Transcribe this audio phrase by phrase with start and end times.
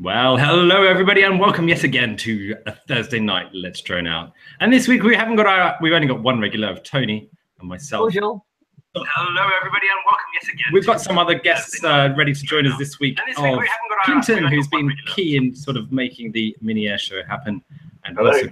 [0.00, 4.32] Well, hello everybody, and welcome yet again to a Thursday night Let's Drone Out.
[4.60, 7.28] And this week we haven't got our, we've only got one regular of Tony
[7.58, 8.02] and myself.
[8.02, 8.40] Bonjour.
[8.94, 10.66] Hello everybody, and welcome yet again.
[10.72, 13.18] We've got some other guests uh, ready to join us this week.
[13.26, 13.64] This week of
[14.04, 17.60] Clinton, who's been key in sort of making the mini air show happen,
[18.04, 18.30] and Hello.
[18.30, 18.50] also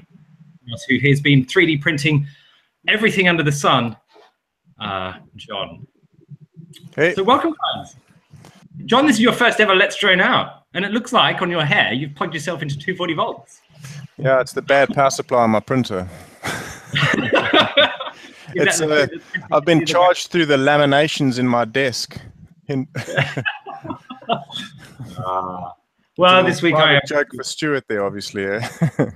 [0.88, 2.26] who has been 3D printing
[2.88, 3.96] everything under the sun.
[4.80, 5.86] Uh, John.
[6.96, 7.14] Hey.
[7.14, 7.94] So welcome, guys.
[8.84, 11.64] John, this is your first ever Let's Drone Out, and it looks like on your
[11.64, 13.60] hair you've plugged yourself into 240 volts.
[14.18, 16.08] Yeah, it's the bad power supply on my printer.
[18.54, 19.06] It's, uh,
[19.52, 22.18] I've been charged through the laminations in my desk.
[22.68, 22.86] In,
[26.18, 28.46] Well, this week I joke for Stuart there, obviously.
[28.46, 28.66] eh?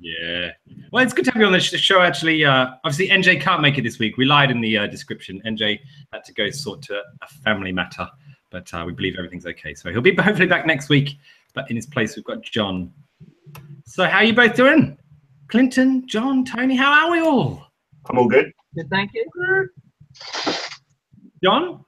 [0.00, 0.50] yeah.
[0.90, 2.00] Well, it's good to have you on the show.
[2.00, 4.16] Actually, uh, obviously NJ can't make it this week.
[4.16, 5.40] We lied in the uh, description.
[5.46, 5.78] NJ
[6.12, 8.08] had to go sort to a family matter,
[8.54, 9.74] but uh, we believe everything's okay.
[9.74, 11.18] So he'll be hopefully back next week.
[11.54, 12.92] But in his place, we've got John.
[13.84, 14.96] So how are you both doing?
[15.48, 17.66] Clinton, John, Tony, how are we all?
[18.08, 18.52] I'm all good.
[18.76, 19.68] Good, thank you.
[21.42, 21.84] John,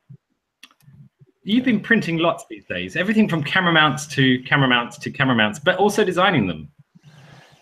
[1.45, 2.97] you've been printing lots these days.
[2.97, 6.69] Everything from camera mounts to camera mounts to camera mounts, but also designing them.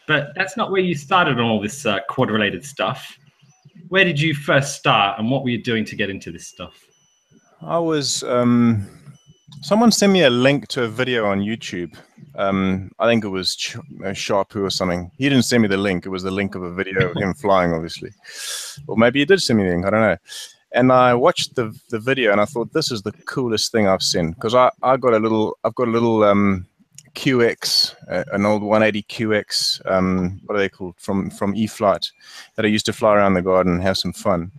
[0.08, 3.18] But that's not where you started on all this uh, quad-related stuff.
[3.88, 6.86] Where did you first start, and what were you doing to get into this stuff?
[7.66, 8.22] I was.
[8.24, 8.86] Um,
[9.62, 11.96] someone sent me a link to a video on YouTube.
[12.36, 15.10] Um, I think it was Ch- uh, Charpu or something.
[15.16, 16.04] He didn't send me the link.
[16.04, 18.10] It was the link of a video of him flying, obviously.
[18.86, 19.86] Or maybe he did send me the link.
[19.86, 20.16] I don't know.
[20.72, 24.02] And I watched the the video and I thought this is the coolest thing I've
[24.02, 26.66] seen because I I got a little I've got a little um,
[27.14, 29.90] QX, uh, an old 180 QX.
[29.90, 32.10] Um, what are they called from from E-flite
[32.56, 34.50] that I used to fly around the garden and have some fun.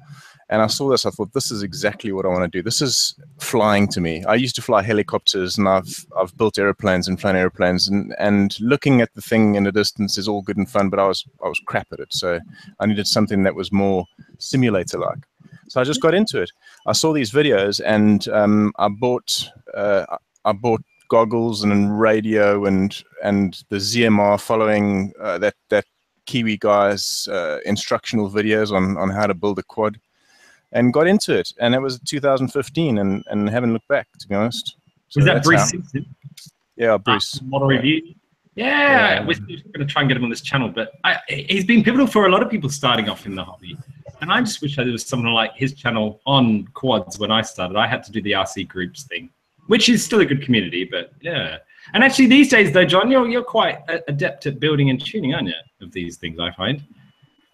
[0.49, 1.05] And I saw this.
[1.05, 2.61] I thought this is exactly what I want to do.
[2.61, 4.23] This is flying to me.
[4.25, 8.59] I used to fly helicopters, and I've I've built airplanes and flown airplanes, and and
[8.59, 10.89] looking at the thing in the distance is all good and fun.
[10.89, 12.39] But I was I was crap at it, so
[12.79, 14.05] I needed something that was more
[14.37, 15.25] simulator like.
[15.67, 16.51] So I just got into it.
[16.85, 20.05] I saw these videos, and um, I bought uh,
[20.45, 25.85] I bought goggles and radio and and the ZMR following uh, that that
[26.27, 29.99] Kiwi guy's uh, instructional videos on on how to build a quad
[30.75, 31.51] and got into it.
[31.59, 34.77] And it was 2015, and and haven't looked back to be honest.
[35.09, 36.05] So Was that Bruce how- Simpson?
[36.77, 37.39] Yeah, Bruce.
[37.41, 38.01] Uh, model review.
[38.55, 39.25] Yeah, Yeah.
[39.25, 42.07] we're going to try and get him on this channel, but I, he's been pivotal
[42.07, 43.77] for a lot of people starting off in the hobby.
[44.21, 47.77] And I just wish there was someone like his channel on quads when I started.
[47.77, 49.29] I had to do the RC groups thing,
[49.67, 51.57] which is still a good community, but yeah.
[51.93, 55.47] And actually, these days, though, John, you're, you're quite adept at building and tuning, aren't
[55.49, 56.81] you, of these things, I find.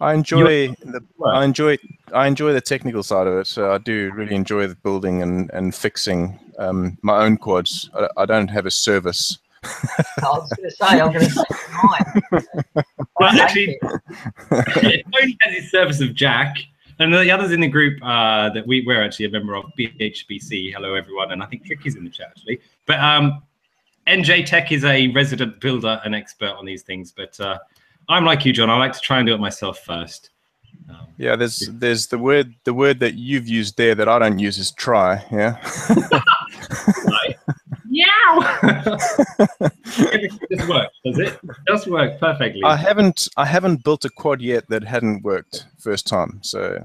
[0.02, 1.78] I enjoy the I enjoy
[2.12, 3.46] I enjoy the technical side of it.
[3.46, 7.88] So I do really enjoy the building and and fixing um, my own quads.
[7.94, 9.38] I, I don't have a service.
[9.64, 11.42] I was going to say, I'm going to say
[11.82, 12.84] mine.
[13.20, 13.78] Well, I actually-
[14.50, 15.06] it.
[15.12, 16.56] Tony has his service of Jack,
[16.98, 20.72] and the others in the group uh, that we, we're actually a member of, BHBC.
[20.74, 22.60] Hello, everyone, and I think Tricky's in the chat actually.
[22.86, 23.42] But um,
[24.08, 27.12] NJ Tech is a resident builder and expert on these things.
[27.12, 27.58] But uh,
[28.08, 28.70] I'm like you, John.
[28.70, 30.30] I like to try and do it myself first.
[30.88, 34.38] Um, Yeah, there's there's the word the word that you've used there that I don't
[34.38, 35.24] use is try.
[35.30, 35.56] Yeah.
[37.92, 38.58] Meow.
[39.98, 41.28] Everything just works, does it?
[41.28, 42.62] It does work perfectly.
[42.64, 46.40] I haven't I haven't built a quad yet that hadn't worked first time.
[46.42, 46.82] So.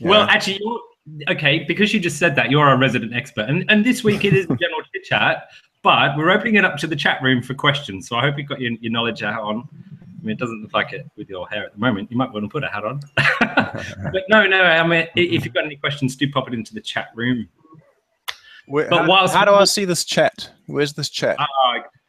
[0.00, 0.08] yeah.
[0.08, 0.80] Well, actually, you're,
[1.28, 3.48] okay, because you just said that, you're our resident expert.
[3.48, 5.48] And, and this week it is general chit chat,
[5.82, 8.08] but we're opening it up to the chat room for questions.
[8.08, 9.68] So I hope you've got your, your knowledge out on.
[10.24, 12.10] I mean, it doesn't look like it with your hair at the moment.
[12.10, 13.00] You might want to put a hat on.
[14.10, 16.80] but no, no, I mean, if you've got any questions, do pop it into the
[16.80, 17.46] chat room.
[18.66, 20.50] Where- but how, how do I see this chat?
[20.64, 21.36] Where's this chat?
[21.38, 21.46] Uh,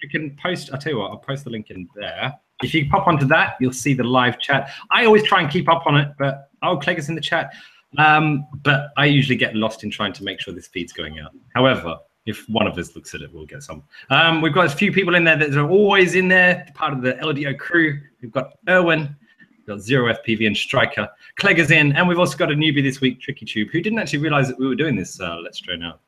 [0.01, 2.33] you can post, I'll tell you what, I'll post the link in there.
[2.63, 4.71] If you pop onto that, you'll see the live chat.
[4.91, 7.51] I always try and keep up on it, but oh, Clegg is in the chat.
[7.97, 11.31] Um, but I usually get lost in trying to make sure this feed's going out.
[11.53, 13.83] However, if one of us looks at it, we'll get some.
[14.09, 17.01] Um, we've got a few people in there that are always in there, part of
[17.01, 18.01] the LDO crew.
[18.21, 19.15] We've got Erwin,
[19.49, 21.07] we've got Zero FPV and Striker.
[21.35, 23.99] Clegg is in, and we've also got a newbie this week, Tricky Tube, who didn't
[23.99, 25.99] actually realize that we were doing this uh, Let's Drone Out.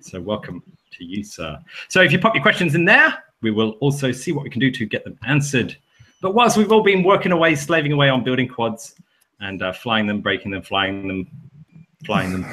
[0.00, 0.62] So welcome
[0.92, 1.58] to you, sir.
[1.88, 4.60] So if you pop your questions in there, we will also see what we can
[4.60, 5.76] do to get them answered.
[6.22, 8.94] But whilst we've all been working away, slaving away on building quads
[9.40, 11.26] and uh, flying them, breaking them, flying them,
[12.06, 12.46] flying them,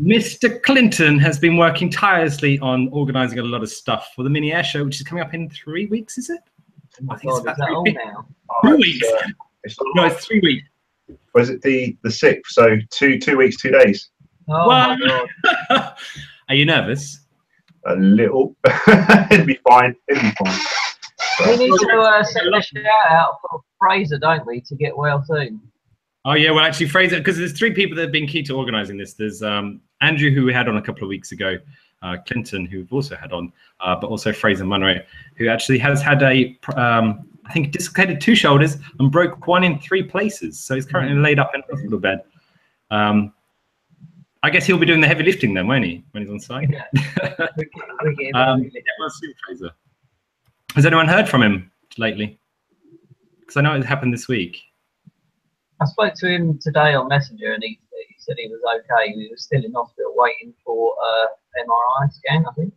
[0.00, 0.60] Mr.
[0.62, 4.64] Clinton has been working tirelessly on organizing a lot of stuff for the mini air
[4.64, 6.40] show, which is coming up in three weeks, is it?
[7.02, 8.26] Oh I think it's God, is about all three- now?
[8.64, 9.06] Two weeks.
[9.08, 9.28] Uh,
[9.62, 10.68] it's No, it's three weeks.
[11.34, 12.52] was it the the sixth?
[12.52, 14.10] So two two weeks, two days.
[14.48, 15.26] Oh Well- my
[15.68, 15.94] God.
[16.48, 17.20] Are you nervous?
[17.86, 18.56] a little.
[19.30, 19.94] It'll be fine.
[20.08, 20.58] It'd be fine.
[21.46, 25.22] We need to uh, send a shout out for Fraser, don't we, to get well
[25.26, 25.60] soon?
[26.24, 28.96] Oh yeah, well actually Fraser, because there's three people that have been key to organising
[28.96, 29.12] this.
[29.14, 31.56] There's um, Andrew, who we had on a couple of weeks ago,
[32.02, 35.00] uh, Clinton, who we've also had on, uh, but also Fraser Munro,
[35.36, 39.78] who actually has had a, um, I think, dislocated two shoulders and broke one in
[39.78, 40.58] three places.
[40.60, 42.20] So he's currently laid up in a hospital bed.
[42.90, 43.32] Um,
[44.42, 46.70] I guess he'll be doing the heavy lifting then, won't he, when he's on site?
[46.70, 46.84] Yeah.
[47.56, 49.10] We get- we get Um, yeah, we'll
[49.46, 49.70] Fraser.
[50.74, 52.38] Has anyone heard from him lately?
[53.40, 54.60] Because I know it happened this week.
[55.80, 57.78] I spoke to him today on Messenger, and he,
[58.08, 59.12] he said he was okay.
[59.12, 61.26] He was still in hospital waiting for uh,
[61.62, 62.74] MRI scan, I think.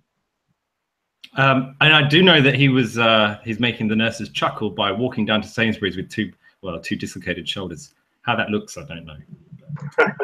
[1.36, 4.92] Um, and I do know that he was uh, he's making the nurses chuckle by
[4.92, 7.94] walking down to Sainsbury's with two well two dislocated shoulders.
[8.22, 9.18] How that looks, I don't know.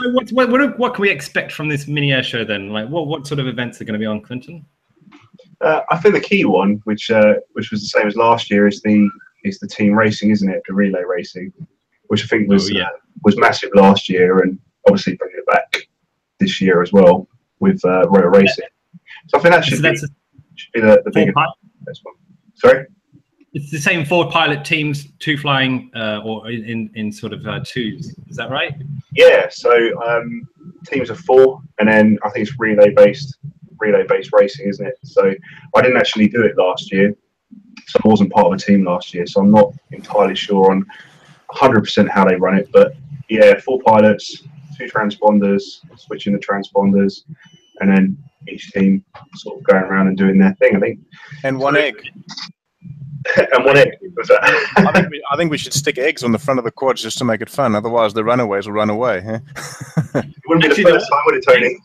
[0.00, 2.70] So what, what, what, what can we expect from this mini air show then?
[2.70, 4.64] Like, what, what sort of events are going to be on Clinton?
[5.60, 8.66] Uh, I think the key one, which uh, which was the same as last year,
[8.66, 9.08] is the
[9.44, 10.62] is the team racing, isn't it?
[10.66, 11.52] The relay racing,
[12.14, 12.84] which I think was Oh, yeah.
[12.84, 12.90] uh,
[13.24, 14.56] was massive last year, and
[14.86, 15.88] obviously bringing it back
[16.38, 17.26] this year as well
[17.58, 18.68] with uh, rotor racing.
[19.28, 19.96] So I think that So should be, a
[20.54, 22.14] should be the, the biggest one.
[22.54, 22.86] Sorry.
[23.52, 27.44] it's the same four pilot teams, two flying uh, or in, in, in sort of
[27.46, 28.14] uh, twos.
[28.28, 28.74] Is that right?
[29.12, 29.72] Yeah, so
[30.08, 30.46] um,
[30.86, 33.38] teams of four, and then I think it's relay based,
[33.80, 34.98] relay based racing, isn't it?
[35.02, 35.34] So
[35.74, 37.12] I didn't actually do it last year,
[37.88, 40.86] so I wasn't part of a team last year, so I'm not entirely sure on
[41.54, 42.68] 100% how they run it.
[42.72, 42.94] But
[43.28, 44.42] yeah, four pilots,
[44.76, 47.22] two transponders, switching the transponders,
[47.80, 48.18] and then
[48.48, 49.04] each team
[49.36, 50.76] sort of going around and doing their thing.
[50.76, 51.00] I think,
[51.44, 51.94] And one egg.
[53.36, 54.42] and one egg was that.
[54.76, 57.00] I think, we, I think we should stick eggs on the front of the quads
[57.02, 57.74] just to make it fun.
[57.74, 59.22] Otherwise, the runaways will run away.
[59.22, 59.38] Huh?
[60.14, 61.78] it wouldn't be the first time, would it, Tony?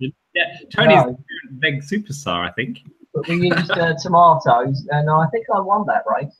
[0.00, 1.18] Yeah, Tony's No.
[1.50, 2.78] the big superstar, I think.
[3.12, 6.34] But we used uh, tomatoes, and I think I won that race.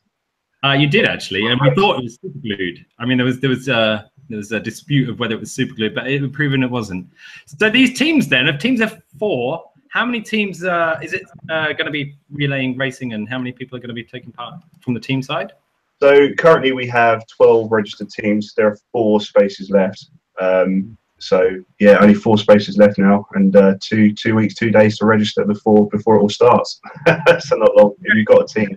[0.65, 2.85] Uh, you did actually, and we thought it was super glued.
[2.99, 5.53] I mean, there was there was uh, there was a dispute of whether it was
[5.53, 7.09] super glued, but it was proven it wasn't.
[7.47, 11.73] So these teams then, if teams have four, how many teams uh, is it uh,
[11.73, 14.55] going to be relaying racing, and how many people are going to be taking part
[14.81, 15.53] from the team side?
[16.01, 18.53] So currently we have 12 registered teams.
[18.55, 20.11] There are four spaces left.
[20.39, 24.99] Um, so yeah, only four spaces left now, and uh, two two weeks, two days
[24.99, 26.81] to register before before it all starts.
[27.41, 27.95] so not long.
[28.03, 28.77] If you've got a team,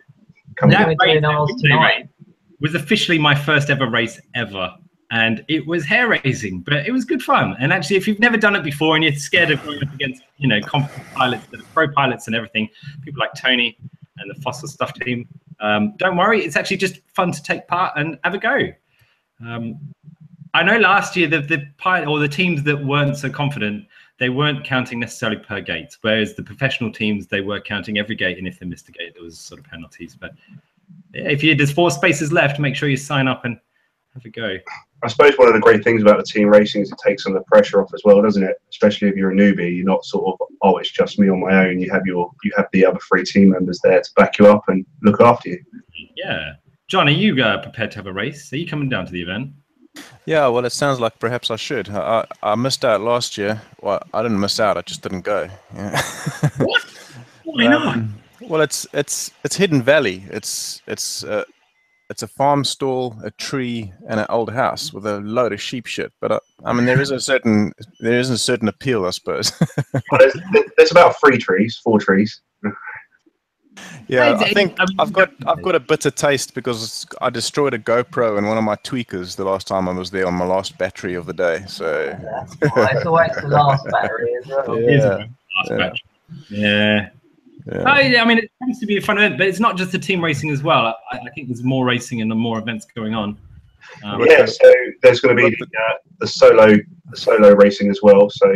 [0.59, 1.97] come That We're race, doing that ours relay tonight.
[1.99, 2.07] race
[2.59, 4.75] was officially my first ever race ever.
[5.11, 7.55] And it was hair raising, but it was good fun.
[7.59, 10.21] And actually, if you've never done it before and you're scared of going up against,
[10.37, 12.69] you know, competent pilots, pro pilots and everything,
[13.01, 13.75] people like Tony
[14.17, 15.27] and the Fossil Stuff team,
[15.61, 16.45] um, don't worry.
[16.45, 18.67] It's actually just fun to take part and have a go.
[19.43, 19.79] Um,
[20.53, 23.85] I know last year the the pilot or the teams that weren't so confident,
[24.19, 28.37] they weren't counting necessarily per gate, whereas the professional teams they were counting every gate,
[28.37, 30.15] and if they missed a gate, there was sort of penalties.
[30.19, 30.33] But
[31.13, 33.57] if you there's four spaces left, make sure you sign up and
[34.13, 34.57] have a go.
[35.01, 37.35] I suppose one of the great things about the team racing is it takes some
[37.35, 38.57] of the pressure off as well, doesn't it?
[38.69, 41.67] Especially if you're a newbie, you're not sort of oh, it's just me on my
[41.67, 41.79] own.
[41.79, 44.63] You have your you have the other three team members there to back you up
[44.67, 45.63] and look after you.
[46.15, 46.53] Yeah,
[46.87, 48.51] John, are you uh, prepared to have a race?
[48.51, 49.51] Are you coming down to the event?
[50.25, 51.89] Yeah, well, it sounds like perhaps I should.
[51.89, 53.61] I, I I missed out last year.
[53.81, 54.77] Well, I didn't miss out.
[54.77, 55.49] I just didn't go.
[55.75, 56.01] Yeah.
[56.57, 56.85] What?
[57.45, 57.95] Why not?
[57.95, 60.23] Um, well, it's it's it's Hidden Valley.
[60.29, 61.45] It's it's uh,
[62.09, 65.85] it's a farm stall, a tree, and an old house with a load of sheep
[65.85, 66.11] shit.
[66.19, 69.51] But uh, I mean, there is a certain there is a certain appeal, I suppose.
[70.11, 72.41] Well, there's, there's about three trees, four trees.
[74.07, 77.29] Yeah, It's- I think I mean, I've got I've got a bitter taste because I
[77.29, 80.33] destroyed a GoPro and one of my tweakers the last time I was there on
[80.33, 81.63] my last battery of the day.
[81.67, 84.73] So That's it's always the last battery as well.
[84.73, 85.29] It is a
[85.67, 85.77] yeah, yeah.
[85.77, 86.03] batch.
[86.49, 87.09] Yeah.
[87.71, 87.83] yeah.
[87.83, 89.99] I, I mean, it tends to be a fun event, but it's not just the
[89.99, 90.95] team racing as well.
[91.11, 93.37] I, I think there's more racing and more events going on.
[94.03, 96.77] Um, Yeah, so there's going to be the, uh, the solo
[97.09, 98.29] the solo racing as well.
[98.29, 98.53] So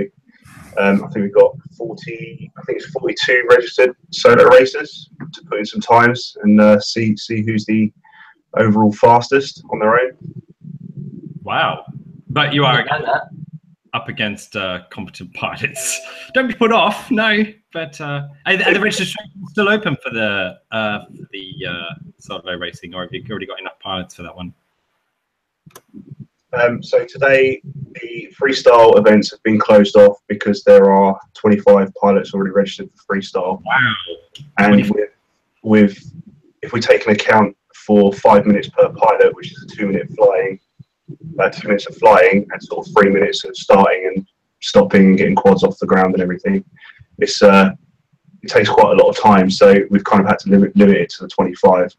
[0.77, 5.60] um, I think we've got 40, I think it's 42 registered solo racers to put
[5.60, 7.92] in some times and uh, see see who's the
[8.58, 10.12] overall fastest on their own.
[11.44, 11.86] Wow.
[12.30, 13.30] But you are didn't that.
[13.94, 16.00] up against uh, competent pilots.
[16.34, 17.12] Don't be put off.
[17.12, 19.18] No, but uh, are, are the registrations
[19.50, 23.60] still open for the uh, for the uh, solo racing, or have you already got
[23.60, 24.53] enough pilots for that one?
[26.54, 27.62] Um, so today
[28.02, 33.16] the freestyle events have been closed off because there are 25 pilots already registered for
[33.16, 33.62] freestyle.
[33.64, 33.96] Wow.
[34.60, 35.10] and with,
[35.64, 36.14] with
[36.62, 40.10] if we take an account for five minutes per pilot, which is a two minute
[40.16, 40.60] flying,
[41.40, 44.28] uh, two minutes of flying, and sort of three minutes of starting and
[44.62, 46.64] stopping and getting quads off the ground and everything,
[47.20, 47.72] it's uh,
[48.42, 49.50] it takes quite a lot of time.
[49.50, 51.96] So we've kind of had to limit, limit it to the 25.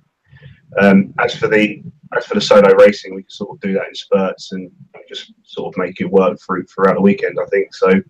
[0.80, 1.82] Um, as for the
[2.16, 4.70] as for the solo racing, we can sort of do that in spurts and
[5.08, 7.38] just sort of make it work through throughout the weekend.
[7.40, 8.00] I think so.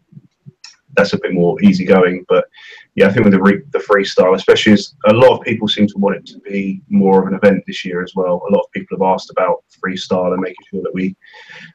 [0.97, 2.45] That's a bit more easygoing, but
[2.95, 5.89] yeah, I think with the re- the freestyle, especially as a lot of people seem
[5.89, 8.43] to want it to be more of an event this year as well.
[8.49, 11.17] A lot of people have asked about freestyle and making sure that we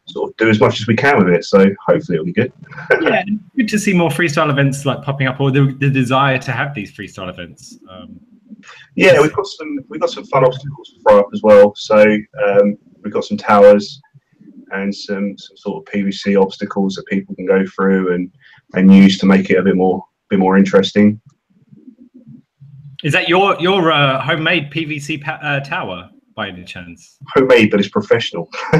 [0.07, 1.43] sort of do as much as we can with it.
[1.43, 2.53] So hopefully it'll be good.
[3.01, 3.23] yeah,
[3.57, 6.73] good to see more freestyle events like popping up, or the, the desire to have
[6.73, 7.77] these freestyle events.
[7.89, 8.21] Um,
[8.95, 11.73] yeah, we've got some we've got some fun obstacles to throw up as well.
[11.75, 12.01] So
[12.47, 14.01] um, we've got some towers
[14.71, 18.31] and some some sort of PVC obstacles that people can go through and
[18.73, 21.19] and use to make it a bit more bit more interesting.
[23.03, 27.17] Is that your your uh, homemade PVC uh, tower by any chance?
[27.35, 28.49] Homemade, but it's professional.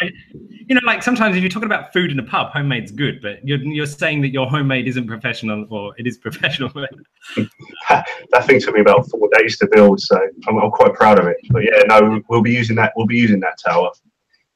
[0.00, 3.40] you know, like sometimes if you're talking about food in a pub, homemade's good, but
[3.42, 6.70] you're you're saying that your homemade isn't professional, or it is professional.
[7.88, 11.26] that thing took me about four days to build, so I'm, I'm quite proud of
[11.26, 11.38] it.
[11.50, 12.92] But yeah, no, we'll be using that.
[12.96, 13.90] We'll be using that tower.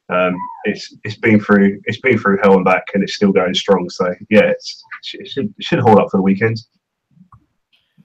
[0.09, 0.37] Um,
[0.67, 3.91] it's it's been through it's been through hell and back, and it's still going strong.
[3.91, 6.61] So yeah, it's, it should it should hold up for the weekend.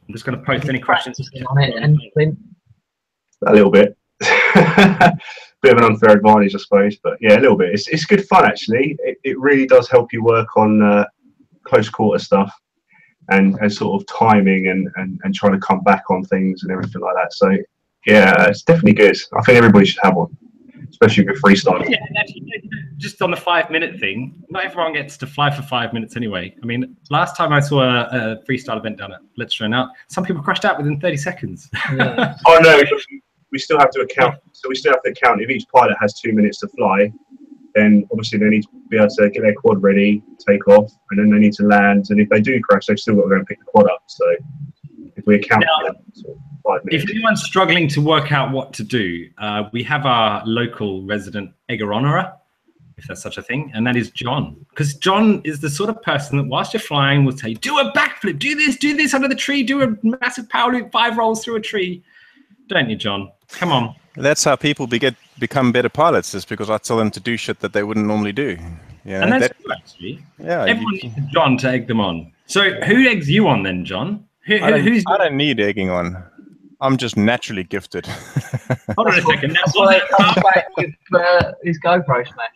[0.08, 2.40] I'm just going to post any questions on it and Clint.
[3.48, 3.98] A little bit.
[5.64, 7.74] bit of an unfair advantage, I suppose, but yeah, a little bit.
[7.74, 8.98] It's, it's good fun actually.
[9.00, 11.06] It, it really does help you work on uh,
[11.64, 12.54] close quarter stuff
[13.30, 16.72] and, and sort of timing and, and, and trying to come back on things and
[16.72, 17.34] everything like that.
[17.34, 17.58] So
[18.06, 19.18] yeah, it's definitely good.
[19.38, 20.38] I think everybody should have one,
[20.90, 21.88] especially with freestyle.
[21.90, 22.44] Yeah, actually,
[22.98, 26.54] just on the five minute thing, not everyone gets to fly for five minutes anyway.
[26.62, 29.90] I mean, last time I saw a, a freestyle event down at Let's Run Out,
[30.10, 31.70] some people crashed out within 30 seconds.
[31.96, 32.36] Yeah.
[32.48, 32.84] oh no,
[33.54, 34.36] we still have to account.
[34.52, 37.14] So we still have to account if each pilot has two minutes to fly,
[37.76, 41.20] then obviously they need to be able to get their quad ready, take off, and
[41.20, 42.08] then they need to land.
[42.10, 44.04] And if they do crash, they've still got to go and pick the quad up.
[44.08, 44.26] So
[45.16, 47.04] if we account Now, for that, sort of five minutes.
[47.04, 51.52] If anyone's struggling to work out what to do, uh, we have our local resident
[51.70, 52.34] Egger honorer,
[52.98, 54.66] if that's such a thing, and that is John.
[54.70, 57.92] Because John is the sort of person that, whilst you're flying, will say, "Do a
[57.94, 61.44] backflip, do this, do this under the tree, do a massive power loop, five rolls
[61.44, 62.04] through a tree."
[62.68, 63.32] Don't you, John?
[63.54, 63.96] Come on.
[64.16, 67.36] That's how people be get, become better pilots, is because I tell them to do
[67.38, 68.58] shit that they wouldn't normally do.
[69.06, 70.20] Yeah, And that's that- true, actually.
[70.40, 70.66] yeah.
[70.66, 72.32] you- Everyone needs John to egg them on.
[72.46, 74.26] So who eggs you on then, John?
[74.46, 75.04] Who, I, don't, who's?
[75.08, 76.22] I don't need egging on.
[76.82, 78.06] I'm just naturally gifted.
[78.96, 79.52] Hold on a second.
[79.66, 82.50] That's why he comes back with uh, his GoPro smash.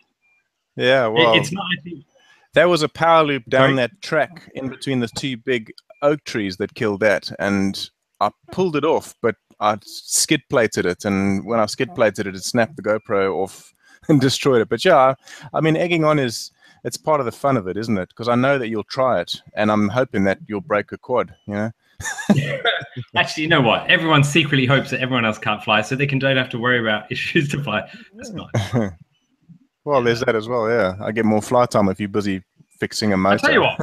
[0.76, 1.64] yeah, it- well, it's not.
[1.78, 2.04] I think,
[2.54, 3.76] there was a power loop down Sorry?
[3.76, 7.88] that track in between the two big oak trees that killed that, and
[8.20, 12.36] I pulled it off, but I skid plated it, and when I skid plated it,
[12.36, 13.74] it snapped the GoPro off
[14.08, 14.68] and destroyed it.
[14.68, 15.14] But yeah,
[15.52, 16.50] I mean, egging on is
[16.84, 18.08] it's part of the fun of it, isn't it?
[18.08, 21.34] Because I know that you'll try it, and I'm hoping that you'll break a quad.
[21.46, 21.70] You know.
[23.16, 23.90] Actually, you know what?
[23.90, 26.80] Everyone secretly hopes that everyone else can't fly, so they can don't have to worry
[26.80, 27.88] about issues to fly.
[28.14, 28.50] That's not.
[29.84, 30.68] Well, there's that as well.
[30.68, 32.42] Yeah, I get more flight time if you're busy
[32.78, 33.34] fixing a motor.
[33.34, 33.80] I tell you what.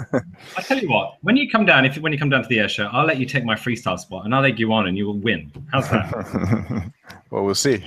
[0.57, 1.15] I tell you what.
[1.21, 3.17] When you come down, if when you come down to the air show, I'll let
[3.17, 5.51] you take my freestyle spot, and I'll egg you on, and you will win.
[5.71, 6.91] How's that?
[7.31, 7.77] well, we'll see.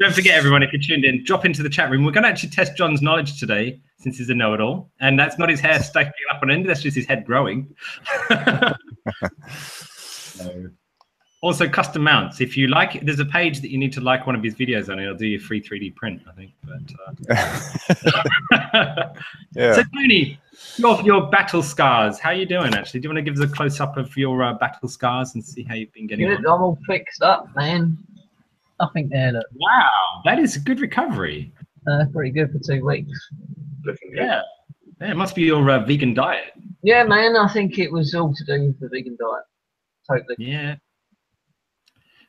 [0.00, 2.04] Don't forget, everyone, if you're tuned in, drop into the chat room.
[2.04, 5.48] We're going to actually test John's knowledge today, since he's a know-it-all, and that's not
[5.48, 6.68] his hair stacking up on end.
[6.68, 7.74] That's just his head growing.
[11.42, 12.40] Also, custom mounts.
[12.40, 14.90] If you like, there's a page that you need to like one of his videos
[14.90, 14.98] on.
[14.98, 16.52] It'll do your free 3D print, I think.
[16.64, 19.08] But uh...
[19.54, 19.74] yeah.
[19.74, 20.40] so, Tony,
[20.76, 22.18] your your battle scars.
[22.18, 22.74] How are you doing?
[22.74, 25.34] Actually, do you want to give us a close up of your uh, battle scars
[25.34, 26.54] and see how you've been getting Good, on?
[26.54, 27.98] I'm all fixed up, man.
[28.80, 29.46] Nothing there, look.
[29.54, 31.52] Wow, that is a good recovery.
[31.86, 33.12] Uh, pretty good for two weeks.
[33.84, 34.18] Looking good.
[34.18, 34.42] Yeah,
[35.00, 36.52] yeah it must be your uh, vegan diet.
[36.82, 39.44] Yeah, man, I think it was all to do with the vegan diet.
[40.08, 40.36] Totally.
[40.38, 40.76] Yeah.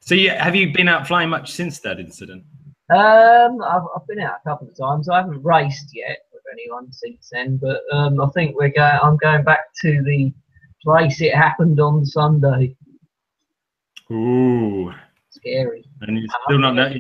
[0.08, 2.46] So, yeah, have you been out flying much since that incident?
[2.90, 5.10] Um, I've, I've been out a couple of times.
[5.10, 9.00] I haven't raced yet with anyone since then, but um, I think we're going.
[9.04, 10.34] I'm going back to the
[10.82, 12.74] place it happened on Sunday.
[14.10, 14.94] Ooh,
[15.32, 15.84] Scary.
[16.00, 16.94] and you're still not know.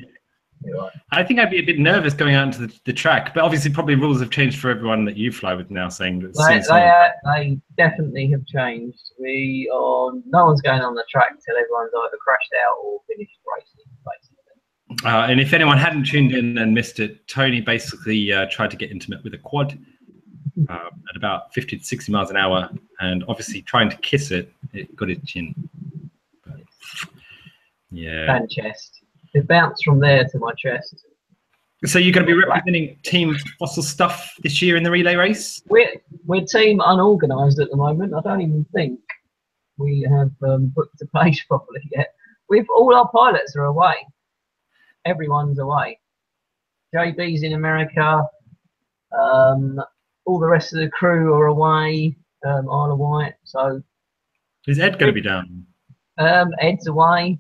[1.11, 3.71] I think I'd be a bit nervous going out into the, the track, but obviously,
[3.71, 6.33] probably rules have changed for everyone that you fly with now, saying that.
[6.35, 9.11] They, they, uh, they definitely have changed.
[9.19, 13.37] We are no one's going on the track until everyone's either crashed out or finished
[13.55, 13.85] racing.
[14.05, 14.37] Basically.
[15.05, 18.77] Uh, and if anyone hadn't tuned in and missed it, Tony basically uh, tried to
[18.77, 19.77] get intimate with a quad
[20.69, 24.51] uh, at about 50 to 60 miles an hour, and obviously trying to kiss it,
[24.73, 25.53] it got his chin.
[26.45, 26.61] But,
[27.91, 28.35] yeah.
[28.37, 28.96] And chest.
[29.37, 31.05] It bounced from there to my chest.
[31.85, 35.61] So you're going to be representing Team Fossil Stuff this year in the relay race?
[35.69, 35.93] We're
[36.25, 38.15] we're team unorganised at the moment.
[38.15, 38.99] I don't even think
[39.77, 42.13] we have um, booked a place properly yet.
[42.49, 43.95] We've all our pilots are away.
[45.05, 45.99] Everyone's away.
[46.95, 48.23] JB's in America.
[49.17, 49.79] Um,
[50.25, 52.17] all the rest of the crew are away.
[52.43, 53.33] Um, Isle of Wight.
[53.43, 53.83] So
[54.67, 55.65] Is Ed going to be down?
[56.17, 57.37] um, Ed's away.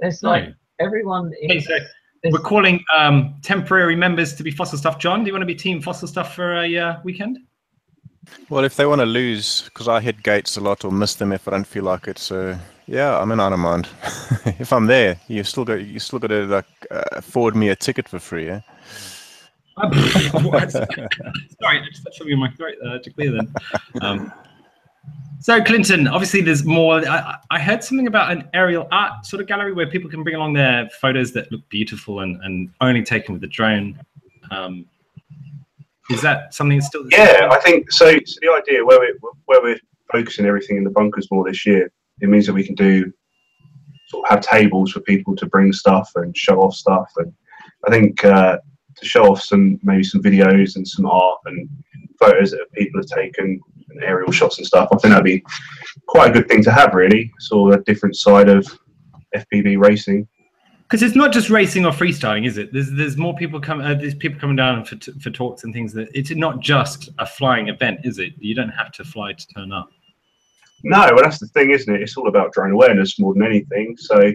[0.00, 0.52] It's like No.
[0.80, 1.66] Everyone Hey, is.
[1.66, 4.98] so is- we're calling um, temporary members to be Fossil Stuff.
[4.98, 7.38] John, do you want to be Team Fossil Stuff for a uh, weekend?
[8.50, 11.32] Well, if they want to lose, because I hit gates a lot or miss them
[11.32, 12.18] if I don't feel like it.
[12.18, 13.88] So yeah, I mean, I don't mind.
[14.58, 17.76] if I'm there, you still got you still got to like uh, forward me a
[17.76, 18.46] ticket for free.
[18.46, 18.60] Yeah.
[19.80, 20.90] Sorry,
[21.62, 23.52] I just had something in my throat uh, to clear then.
[24.02, 24.32] Um,
[25.40, 27.06] so, Clinton, obviously, there's more.
[27.08, 30.34] I, I heard something about an aerial art sort of gallery where people can bring
[30.34, 33.98] along their photos that look beautiful and, and only taken with the drone.
[34.50, 34.86] Um,
[36.10, 37.04] is that something that's still?
[37.10, 38.12] Yeah, I think so.
[38.24, 39.14] So the idea where we
[39.44, 39.80] where we're
[40.10, 41.90] focusing everything in the bunkers more this year,
[42.20, 43.12] it means that we can do
[44.08, 47.32] sort of have tables for people to bring stuff and show off stuff, and
[47.86, 48.58] I think uh,
[48.96, 51.68] to show off some maybe some videos and some art and
[52.18, 54.88] photos that people have taken and aerial shots and stuff.
[54.92, 55.42] I think that'd be
[56.06, 57.32] quite a good thing to have, really.
[57.38, 58.66] Sort of a different side of
[59.34, 60.26] FPV racing.
[60.82, 62.72] Because it's not just racing or freestyling, is it?
[62.72, 63.80] There's there's more people come.
[63.80, 65.92] Uh, there's people coming down for t- for talks and things.
[65.92, 68.32] That it's not just a flying event, is it?
[68.38, 69.90] You don't have to fly to turn up.
[70.84, 72.00] No, well, that's the thing, isn't it?
[72.00, 73.96] It's all about drone awareness more than anything.
[73.98, 74.32] So,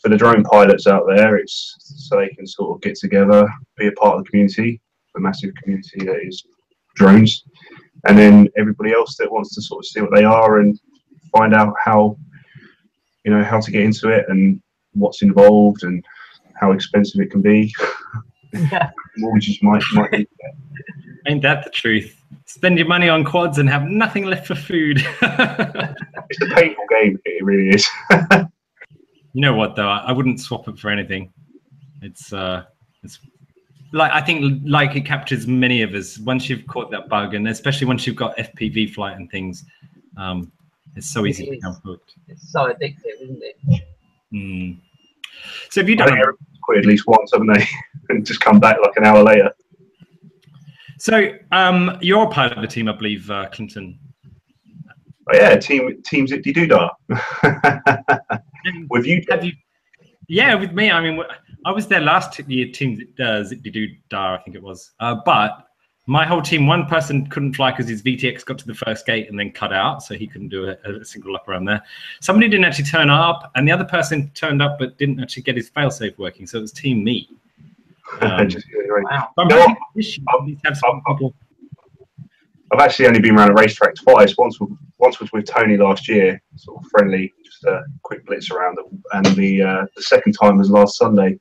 [0.00, 3.86] for the drone pilots out there, it's so they can sort of get together, be
[3.86, 4.80] a part of the community,
[5.14, 6.44] the massive community that is
[6.96, 7.44] drones,
[8.08, 10.78] and then everybody else that wants to sort of see what they are and
[11.36, 12.16] find out how,
[13.24, 14.60] you know, how to get into it and
[14.94, 16.04] what's involved and
[16.54, 17.72] how expensive it can be.
[18.52, 18.90] Yeah.
[19.16, 20.26] Mortgages might might be
[21.26, 22.20] Ain't that the truth?
[22.46, 24.98] Spend your money on quads and have nothing left for food.
[25.22, 27.18] it's a painful game.
[27.24, 27.88] It really is.
[29.32, 29.88] you know what though?
[29.88, 31.32] I, I wouldn't swap it for anything.
[32.02, 32.64] It's uh,
[33.02, 33.20] it's
[33.92, 37.46] like I think like it captures many of us once you've caught that bug, and
[37.48, 39.64] especially once you've got FPV flight and things.
[40.16, 40.50] Um,
[40.94, 42.14] it's so easy to become hooked.
[42.28, 43.56] It's so addictive, isn't it?
[44.32, 44.76] Mm.
[45.70, 46.08] So have you I done?
[46.08, 47.66] think everybody's quit at least once, haven't they?
[48.10, 49.50] and just come back like an hour later.
[50.98, 53.98] So um, you're a part of the team, I believe, uh, Clinton.
[55.32, 58.40] Oh, yeah, team team Zipty Doodah.
[58.90, 59.52] With you, Have you?
[60.28, 60.90] Yeah, with me.
[60.90, 64.56] I mean, wh- I was there last year, team uh, Zippy Doo Dar, I think
[64.56, 64.92] it was.
[65.00, 65.68] Uh, but
[66.06, 69.30] my whole team, one person couldn't fly because his VTX got to the first gate
[69.30, 71.80] and then cut out, so he couldn't do a, a single lap around there.
[72.20, 75.56] Somebody didn't actually turn up, and the other person turned up but didn't actually get
[75.56, 77.28] his failsafe working, so it was team me.
[78.20, 79.04] Um, just, right.
[79.04, 79.28] Wow.
[79.38, 81.32] I'm No, hoping this year at least have some people.
[82.70, 84.36] I've actually only been around a racetrack twice.
[84.36, 88.50] Once, with- once was with Tony last year, sort of friendly, just a quick blitz
[88.50, 88.78] around,
[89.12, 91.38] and the uh, the second time was last Sunday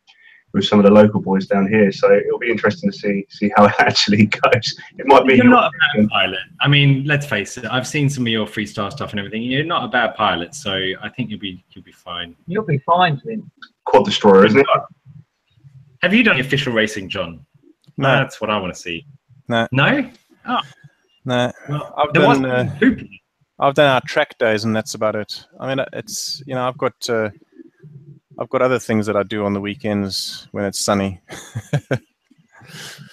[0.53, 1.91] with some of the local boys down here.
[1.91, 4.75] So it'll be interesting to see see how it actually goes.
[4.97, 6.39] It might be You're not a bad pilot.
[6.61, 7.65] I mean, let's face it.
[7.65, 9.43] I've seen some of your freestyle stuff and everything.
[9.43, 12.35] You're not a bad pilot, so I think you'll be you'll be fine.
[12.47, 13.49] You'll be fine, Flynn.
[13.85, 14.67] quad destroyer, isn't it?
[16.01, 17.45] Have you done official racing, John?
[17.97, 19.05] No, That's what I want to see.
[19.47, 19.67] No.
[19.71, 20.09] No?
[21.25, 21.51] no.
[21.69, 22.45] Well, I've there done.
[22.45, 23.19] Uh, hooping.
[23.61, 25.45] I've done our track days, and that's about it.
[25.59, 27.29] I mean, it's you know, I've got uh,
[28.39, 31.21] I've got other things that I do on the weekends when it's sunny.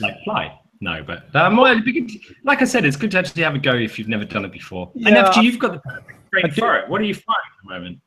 [0.00, 0.58] like fly.
[0.80, 3.42] No, but um, well, it'd be good to- like I said, it's good to actually
[3.42, 4.90] have a go if you've never done it before.
[5.04, 7.64] and after you've got the perfect frame do- for it, what are you flying at
[7.64, 8.00] the moment?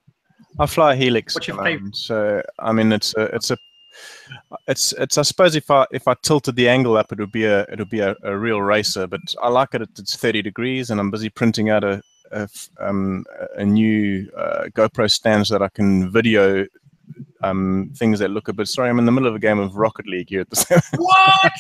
[0.60, 1.36] I fly a Helix.
[1.36, 3.58] What's your moment, So I mean, it's a, it's a,
[4.68, 5.18] it's it's.
[5.18, 7.78] I suppose if I if I tilted the angle up, it would be a it
[7.80, 9.06] would be a, a real racer.
[9.06, 9.82] But I like it.
[9.82, 14.66] at It's thirty degrees, and I'm busy printing out a a, um, a new uh,
[14.74, 16.66] GoPro stand so that I can video
[17.44, 18.68] um, things that look a bit.
[18.68, 20.80] Sorry, I'm in the middle of a game of Rocket League here at the same.
[20.98, 21.52] What?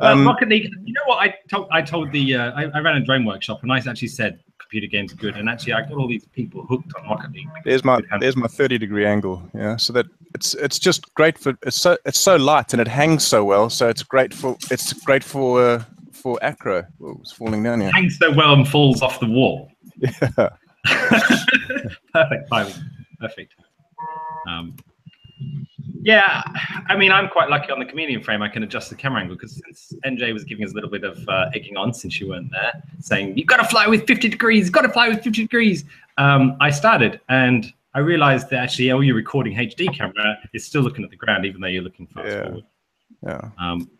[0.00, 0.70] Um, uh, Rocket League.
[0.84, 1.68] You know what I told?
[1.70, 4.86] I told the uh, I, I ran a drone workshop, and I actually said computer
[4.86, 5.36] games are good.
[5.36, 7.48] And actually, I got all these people hooked on Rocket League.
[7.64, 9.42] There's my there's my 30 degree angle.
[9.54, 12.88] Yeah, so that it's it's just great for it's so it's so light and it
[12.88, 13.70] hangs so well.
[13.70, 15.84] So it's great for it's great for uh,
[16.24, 16.82] for acro.
[17.02, 17.90] Oh, it's falling down here.
[17.92, 19.70] Hangs so well and falls off the wall.
[19.98, 20.48] Yeah.
[22.14, 22.72] Perfect timing.
[23.20, 23.54] Perfect.
[24.48, 24.74] Um,
[26.00, 26.42] yeah,
[26.88, 28.40] I mean, I'm quite lucky on the Chameleon frame.
[28.40, 31.04] I can adjust the camera angle because since NJ was giving us a little bit
[31.04, 34.26] of uh, egging on since you weren't there, saying you've got to fly with 50
[34.30, 35.84] degrees, got to fly with 50 degrees.
[36.16, 40.80] Um, I started, and I realized that actually, all your recording HD camera is still
[40.82, 42.44] looking at the ground, even though you're looking fast Yeah.
[42.44, 42.64] forward.
[43.26, 43.50] Yeah.
[43.58, 43.90] Um,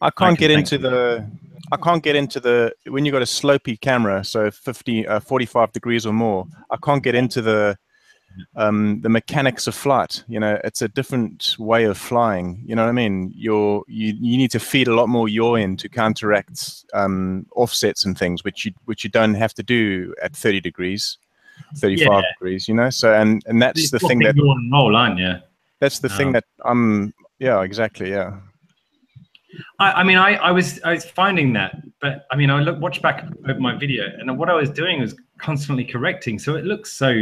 [0.00, 1.26] I can't can get into the.
[1.72, 5.72] I can't get into the when you've got a slopey camera, so 50, uh, 45
[5.72, 6.46] degrees or more.
[6.70, 7.78] I can't get into the
[8.56, 10.24] um, the mechanics of flight.
[10.26, 12.62] You know, it's a different way of flying.
[12.64, 13.32] You know what I mean?
[13.36, 18.04] You're you you need to feed a lot more yaw in to counteract um, offsets
[18.04, 21.18] and things, which you which you don't have to do at thirty degrees,
[21.76, 22.32] thirty five Yeah.
[22.38, 22.66] degrees.
[22.68, 24.34] You know, so and and that's it's the thing that
[24.72, 25.34] roll, aren't you?
[25.78, 27.14] that's the thing Um, that I'm.
[27.38, 28.10] Yeah, exactly.
[28.10, 28.38] Yeah.
[29.78, 32.78] I, I mean, I, I was I was finding that, but I mean, I look
[32.80, 36.64] watch back over my video, and what I was doing was constantly correcting, so it
[36.64, 37.12] looks so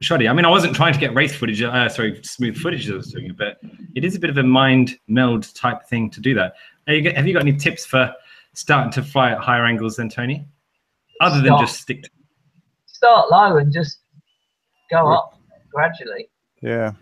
[0.00, 0.28] shoddy.
[0.28, 3.12] I mean, I wasn't trying to get race footage, uh, sorry, smooth footage I was
[3.12, 3.58] doing it, but
[3.94, 6.54] it is a bit of a mind meld type thing to do that.
[6.86, 8.12] Have you got, have you got any tips for
[8.54, 10.46] starting to fly at higher angles than Tony,
[11.20, 12.02] other than just stick?
[12.02, 12.10] To,
[12.86, 14.00] Start low and just
[14.90, 15.38] go up
[15.72, 16.28] gradually.
[16.60, 16.92] Yeah.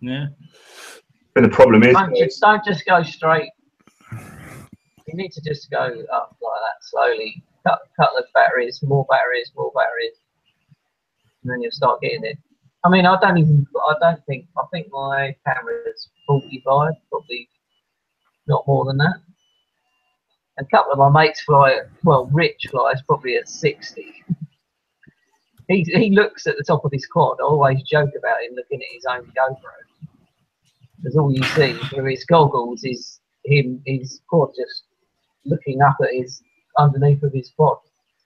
[0.00, 0.26] yeah,
[1.38, 3.52] But the problem is, Don't just, don't just go straight.
[4.10, 7.44] You need to just go up like that slowly.
[7.64, 10.14] Cut, cut the batteries, more batteries, more batteries,
[11.44, 12.38] and then you'll start getting it.
[12.84, 13.64] I mean, I don't even.
[13.88, 14.46] I don't think.
[14.56, 17.48] I think my camera is 45, probably
[18.48, 19.20] not more than that.
[20.58, 21.82] A couple of my mates fly.
[22.02, 24.12] Well, Rich flies probably at 60.
[25.68, 27.36] He, he looks at the top of his quad.
[27.40, 29.87] I always joke about him looking at his own GoPro
[30.98, 34.84] because all you see through his goggles is him, his quad just
[35.44, 36.42] looking up at his
[36.78, 37.78] underneath of his quad.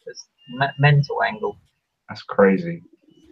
[0.07, 0.27] It's
[0.59, 1.57] me- mental angle.
[2.09, 2.83] that's crazy.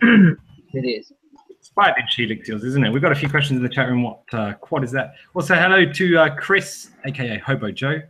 [0.73, 1.13] It is.
[1.59, 2.91] Inspired in Helix deals, isn't it?
[2.93, 4.05] We've got a few questions in the chat room.
[4.05, 5.15] What uh, quad is that?
[5.35, 8.01] Also, hello to uh, Chris, aka Hobo Joe.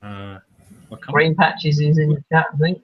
[0.00, 0.38] Uh,
[0.88, 1.12] welcome.
[1.12, 2.82] Green patches is in the chat, I think.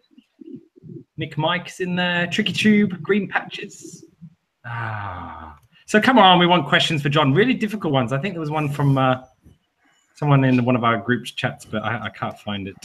[1.16, 2.26] Nick Mike's in there.
[2.26, 4.04] Tricky Tube, Green Patches.
[4.64, 5.57] Ah.
[5.88, 7.33] So come on, we want questions for John.
[7.33, 8.12] Really difficult ones.
[8.12, 9.22] I think there was one from uh,
[10.16, 12.77] someone in one of our group's chats, but I, I can't find it.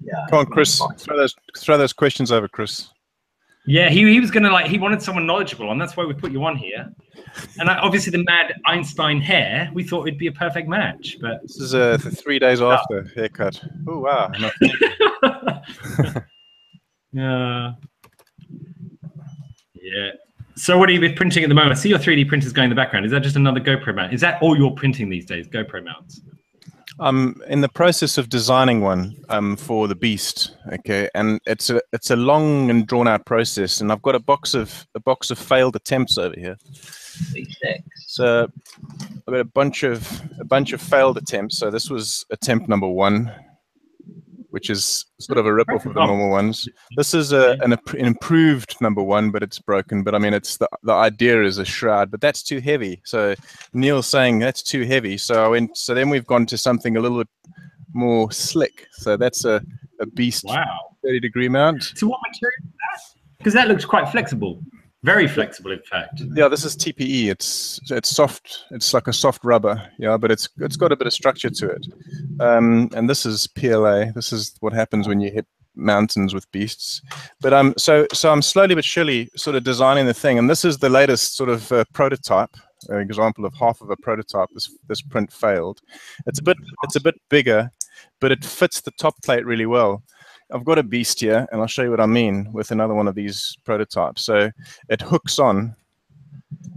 [0.00, 0.14] Yeah.
[0.30, 0.80] Come on, Chris.
[0.98, 2.90] Throw those throw those questions over, Chris.
[3.66, 6.30] Yeah, he, he was gonna like he wanted someone knowledgeable, and that's why we put
[6.30, 6.88] you on here.
[7.58, 11.42] And I, obviously, the mad Einstein hair, we thought it'd be a perfect match, but
[11.42, 13.60] This is uh, th- three days after haircut.
[13.88, 14.30] Oh wow!
[17.12, 17.72] Yeah.
[19.74, 20.10] Yeah.
[20.56, 21.76] So what are you printing at the moment?
[21.76, 23.04] I see your 3D printers going in the background.
[23.04, 24.14] Is that just another GoPro mount?
[24.14, 25.46] Is that all you're printing these days?
[25.48, 26.22] GoPro mounts?
[26.98, 30.56] I'm in the process of designing one um, for the Beast.
[30.72, 34.18] Okay, and it's a it's a long and drawn out process, and I've got a
[34.18, 36.56] box of a box of failed attempts over here.
[38.06, 38.48] So
[39.02, 41.58] I've got a bunch of a bunch of failed attempts.
[41.58, 43.30] So this was attempt number one,
[44.50, 46.06] which is sort of a rip off of the Oh.
[46.06, 46.66] normal ones.
[46.68, 46.72] Oh.
[46.96, 50.02] This is a, an, an improved number one, but it's broken.
[50.02, 53.00] But I mean, it's the the idea is a shroud, but that's too heavy.
[53.04, 53.34] So
[53.72, 55.16] Neil's saying that's too heavy.
[55.18, 55.76] So I went.
[55.76, 57.28] So then we've gone to something a little bit
[57.92, 58.86] more slick.
[58.92, 59.62] So that's a
[60.00, 60.96] a beast Wow.
[61.02, 61.82] thirty degree mount.
[61.94, 63.20] So what material is that?
[63.38, 64.60] Because that looks quite flexible.
[65.06, 66.20] Very flexible, in fact.
[66.34, 67.28] Yeah, this is TPE.
[67.30, 68.64] It's it's soft.
[68.72, 69.80] It's like a soft rubber.
[70.00, 71.86] Yeah, but it's it's got a bit of structure to it.
[72.40, 74.10] Um, and this is PLA.
[74.16, 77.02] This is what happens when you hit mountains with beasts.
[77.40, 80.64] But um, so so I'm slowly but surely sort of designing the thing, and this
[80.64, 82.56] is the latest sort of uh, prototype.
[82.88, 84.48] An example of half of a prototype.
[84.54, 85.82] This this print failed.
[86.26, 87.70] It's a bit it's a bit bigger,
[88.20, 90.02] but it fits the top plate really well.
[90.52, 93.08] I've got a beast here, and I'll show you what I mean with another one
[93.08, 94.22] of these prototypes.
[94.22, 94.50] So
[94.88, 95.74] it hooks on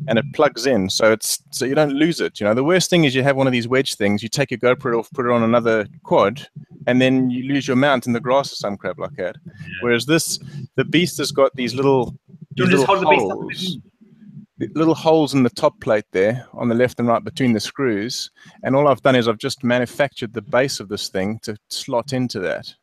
[0.08, 0.90] and it plugs in.
[0.90, 2.54] So it's so you don't lose it you know.
[2.54, 5.00] The worst thing is you have one of these wedge things you take your gopro
[5.00, 6.48] off put it on another quad
[6.88, 9.36] and then you lose your mount in the grass or some crap like that.
[9.82, 10.40] Whereas this
[10.76, 12.16] the beast has got these little
[12.56, 15.34] these you want to just little hold the beast up a bit holes little holes
[15.34, 18.32] in the top plate there on the left and right between the screws.
[18.64, 22.14] And all i've done is i've just manufactured the base of this thing to slot
[22.14, 22.74] into that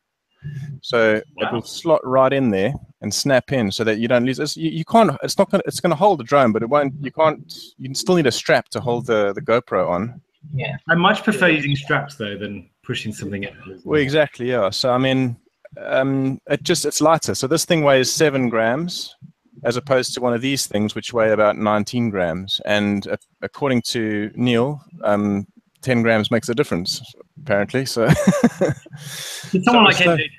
[0.81, 4.39] so it will slot right in there and snap in so that you don't lose
[4.39, 6.93] it's, you, you can't it's not gonna it's gonna hold the drone but it won't
[7.01, 10.21] you can't you still need a strap to hold the the gopro on.
[10.53, 10.77] Yeah.
[10.89, 13.81] I much prefer using straps though than pushing something in.
[13.83, 14.69] well exactly yeah.
[14.69, 15.37] So i mean
[15.81, 17.35] um it just it's lighter.
[17.35, 19.15] So this thing weighs seven grams
[19.63, 22.61] as opposed to one of these things which weigh about 19 grams.
[22.65, 25.47] And uh, according to neil um
[25.81, 27.01] 10 grams makes a difference
[27.47, 28.07] apparently so
[29.63, 30.29] someone like So- NJ,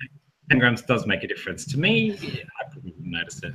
[0.51, 1.67] 10 grams does make a difference.
[1.67, 3.53] To me, yeah, I probably wouldn't notice it.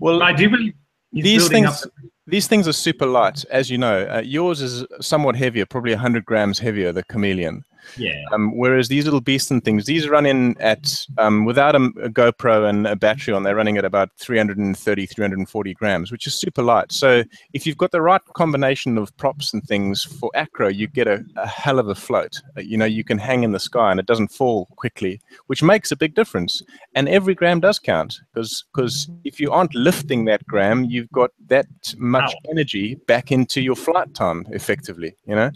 [0.00, 0.74] well But I do believe
[1.12, 1.86] these things
[2.26, 6.24] these things are super light as you know uh, yours is somewhat heavier probably 100
[6.24, 7.62] grams heavier the chameleon
[7.96, 8.22] Yeah.
[8.32, 12.08] Um, whereas these little beasts and things, these run in at um, without a, a,
[12.08, 16.62] GoPro and a battery on, they're running at about 330, 340 grams, which is super
[16.62, 16.92] light.
[16.92, 21.06] So if you've got the right combination of props and things for acro, you get
[21.06, 22.40] a, a hell of a float.
[22.56, 25.62] Uh, you know, you can hang in the sky and it doesn't fall quickly, which
[25.62, 26.62] makes a big difference.
[26.94, 31.30] And every gram does count because because if you aren't lifting that gram, you've got
[31.46, 31.66] that
[31.96, 32.50] much Ow.
[32.50, 35.14] energy back into your flight time effectively.
[35.26, 35.50] You know,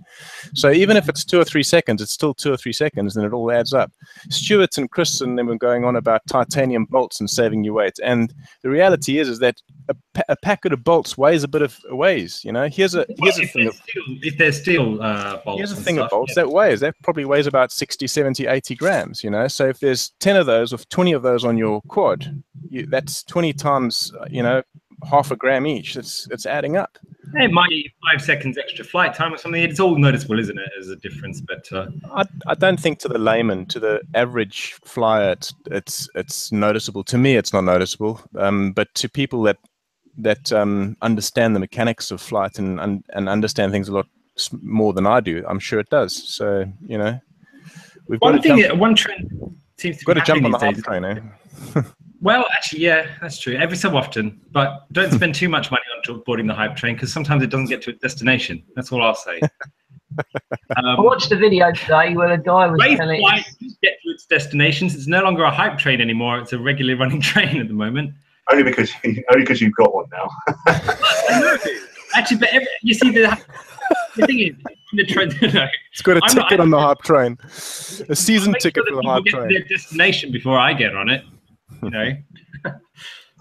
[0.55, 3.25] so even if it's two or three seconds, it's still two or three seconds, and
[3.25, 3.93] it all adds up.
[4.31, 7.99] Stuart and Chris and them were going on about titanium bolts and saving you weight,
[8.03, 9.95] and the reality is is that a,
[10.29, 12.45] a packet of bolts weighs a bit of weighs.
[12.45, 13.69] You know, here's a here's well, a thing.
[13.69, 16.43] Of, steel, if there's steel uh, bolts, here's a thing stuff, of bolts yeah.
[16.43, 16.81] that weighs.
[16.81, 19.23] That probably weighs about 60, 70, 80 grams.
[19.23, 22.43] You know, so if there's ten of those or twenty of those on your quad,
[22.69, 24.13] you, that's twenty times.
[24.31, 24.63] You know,
[25.09, 25.97] half a gram each.
[25.97, 26.99] It's it's adding up.
[27.37, 29.63] It might be five seconds extra flight time or something.
[29.63, 31.41] It's all noticeable, isn't it, as a difference?
[31.41, 31.89] But uh...
[32.15, 37.05] I, I don't think to the layman, to the average flyer, it's it's, it's noticeable.
[37.05, 38.21] To me, it's not noticeable.
[38.39, 39.59] Um, but to people that
[40.19, 44.07] that um, understand the mechanics of flight and, and and understand things a lot
[44.63, 46.15] more than I do, I'm sure it does.
[46.35, 47.19] So you know,
[48.09, 50.77] we've one got thing, jump, one trend seems to got to jump on the hype
[50.77, 51.21] train, eh?
[52.27, 53.55] Well, actually, yeah, that's true.
[53.55, 57.13] Every so often, but don't spend too much money on boarding the hype train because
[57.13, 58.65] sometimes it doesn't get to its destination.
[58.75, 59.41] That's all I'll say.
[60.77, 63.45] Um, I watched a video today where a guy was telling flight
[63.83, 64.95] get to its destinations.
[64.95, 66.39] It's no longer a hype train anymore.
[66.39, 68.15] It's a regularly running train at the moment.
[68.51, 70.31] Only because only because you've got one now.
[72.15, 73.39] actually, but every, you see the.
[74.17, 74.55] The thing is,
[74.95, 77.37] the train, no, it's got a I'm ticket not, on the hype train,
[78.09, 79.25] a season ticket sure for the hype train.
[79.25, 79.49] get train.
[79.49, 81.25] To their destination before I get on it
[81.83, 82.13] you know.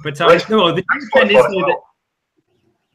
[0.04, 1.78] but um, no, the trend is that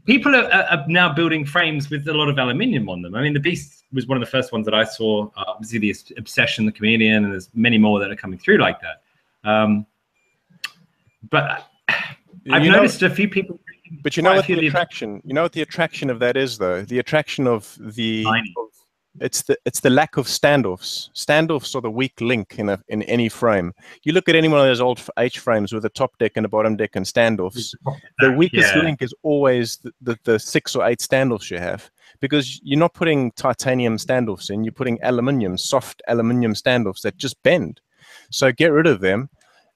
[0.06, 3.14] people are, are, now building frames with a lot of aluminium on them.
[3.14, 5.28] I mean, the Beast was one of the first ones that I saw.
[5.36, 8.78] Uh, obviously, the Obsession, the Chameleon, and there's many more that are coming through like
[8.80, 9.02] that.
[9.48, 9.86] Um,
[11.30, 11.66] but
[12.50, 13.60] I've you noticed know, a few people.
[14.02, 15.20] But you know what the attraction?
[15.24, 16.82] You know what the attraction of that is, though.
[16.82, 18.69] The attraction of the of
[19.18, 21.10] it's the it's the lack of standoffs.
[21.14, 23.72] Standoffs are the weak link in a in any frame.
[24.04, 26.46] You look at any one of those old H frames with a top deck and
[26.46, 27.74] a bottom deck and standoffs.
[28.20, 28.82] The weakest yeah.
[28.82, 32.94] link is always the, the, the six or eight standoffs you have because you're not
[32.94, 34.62] putting titanium standoffs in.
[34.62, 37.80] You're putting aluminium, soft aluminium standoffs that just bend.
[38.30, 39.28] So get rid of them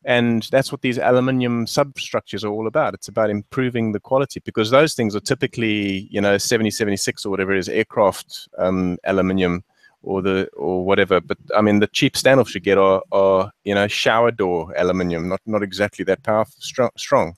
[0.04, 2.94] and that's what these aluminium substructures are all about.
[2.94, 7.54] It's about improving the quality because those things are typically you know 7076 or whatever
[7.54, 9.64] it is aircraft um, aluminium
[10.02, 11.20] or the or whatever.
[11.20, 15.28] But i mean the cheap standoffs you get are, are you know shower door aluminium
[15.28, 17.36] not not exactly that powerful strong, strong.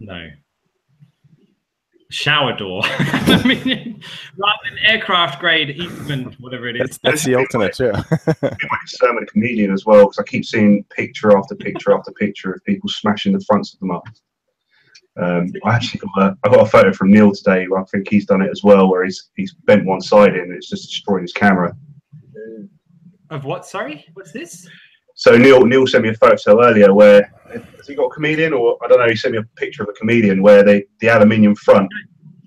[0.00, 0.30] no
[2.12, 2.82] shower door.
[2.84, 4.02] I mean,
[4.36, 6.80] rather than aircraft grade Eastman, whatever it is.
[6.80, 8.02] That's, that's the alternate, yeah.
[8.86, 12.62] Sermon the Chameleon as well, because I keep seeing picture after picture after picture of
[12.64, 14.04] people smashing the fronts of them up.
[15.20, 17.66] Um, I actually got a, I got a photo from Neil today.
[17.76, 20.52] I think he's done it as well, where he's he's bent one side in and
[20.52, 21.76] it's just destroyed his camera.
[23.30, 23.66] Of what?
[23.66, 24.68] Sorry, what's this?
[25.22, 28.76] So Neil Neil sent me a photo earlier where has he got a Chameleon or
[28.82, 29.08] I don't know.
[29.08, 31.88] He sent me a picture of a Chameleon where they the aluminium front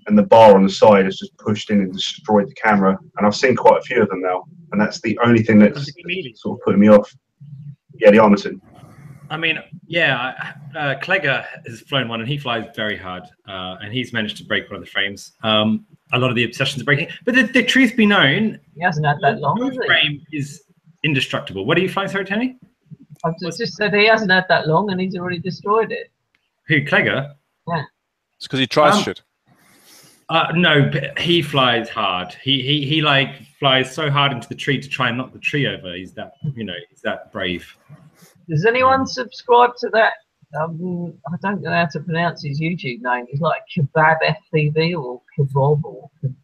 [0.06, 2.98] and the bar on the side has just pushed in and destroyed the camera.
[3.16, 5.90] And I've seen quite a few of them now, and that's the only thing that's
[6.34, 7.10] sort of putting me off.
[7.94, 8.60] Yeah, the Armattan.
[9.30, 13.90] I mean, yeah, uh, Clegger has flown one, and he flies very hard, uh, and
[13.90, 15.32] he's managed to break one of the frames.
[15.42, 18.82] Um, a lot of the obsessions are breaking, but the, the truth be known, he
[18.82, 19.58] hasn't had that long.
[19.58, 20.65] The frame is
[21.04, 21.64] indestructible.
[21.64, 22.58] What are you flying, sorry, Tony?
[23.24, 26.10] I've just, just said he hasn't had that long, and he's already destroyed it.
[26.68, 27.34] Who, Clegger?
[27.68, 27.84] Yeah.
[28.36, 29.22] It's because he tries um, shit.
[30.28, 32.34] Uh, no, he flies hard.
[32.42, 35.38] He he he like flies so hard into the tree to try and knock the
[35.38, 35.94] tree over.
[35.94, 37.76] He's that you know he's that brave.
[38.48, 40.14] Does anyone subscribe to that?
[40.60, 43.26] Um, I don't know how to pronounce his YouTube name.
[43.28, 44.18] He's like Kebab
[44.52, 46.36] FPV or Kebab or Kebab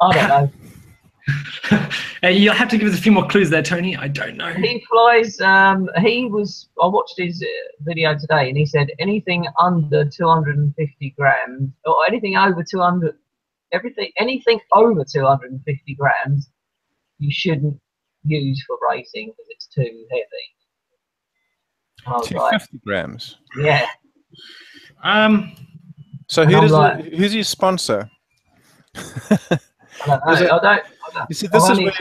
[0.00, 0.52] I don't know.
[2.22, 3.96] you'll have to give us a few more clues there, Tony.
[3.96, 4.52] I don't know.
[4.52, 5.40] He flies.
[5.40, 6.68] Um, he was.
[6.80, 7.46] I watched his uh,
[7.80, 13.16] video today, and he said anything under 250 grams or anything over 200,
[13.72, 16.50] everything, anything over 250 grams,
[17.18, 17.78] you shouldn't
[18.24, 20.24] use for racing because it's too heavy.
[22.26, 23.36] 250 like, grams.
[23.58, 23.86] Yeah.
[25.02, 25.52] Um.
[26.28, 28.10] So who does like, who's your sponsor?
[30.06, 30.52] I don't.
[30.52, 30.82] I don't.
[31.28, 31.92] You see, this is where,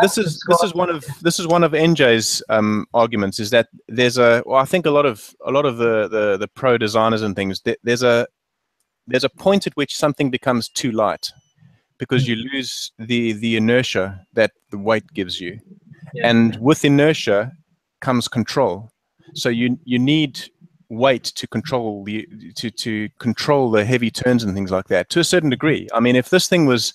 [0.00, 3.68] this is this is one of this is one of NJ's um, arguments is that
[3.88, 6.78] there's a well I think a lot of a lot of the the, the pro
[6.78, 8.26] designers and things there's a
[9.06, 11.30] there's a point at which something becomes too light
[11.98, 15.58] because you lose the the inertia that the weight gives you,
[16.14, 16.28] Yeah.
[16.30, 17.52] and with inertia
[18.00, 18.90] comes control.
[19.34, 20.40] So you you need
[20.88, 22.26] weight to control the
[22.56, 25.88] to to control the heavy turns and things like that to a certain degree.
[25.94, 26.92] I mean, if this thing was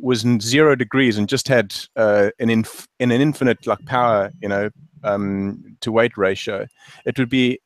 [0.00, 4.48] was zero degrees and just had uh, an inf- in an infinite like power, you
[4.48, 4.70] know,
[5.04, 6.66] um, to weight ratio,
[7.04, 7.60] it would be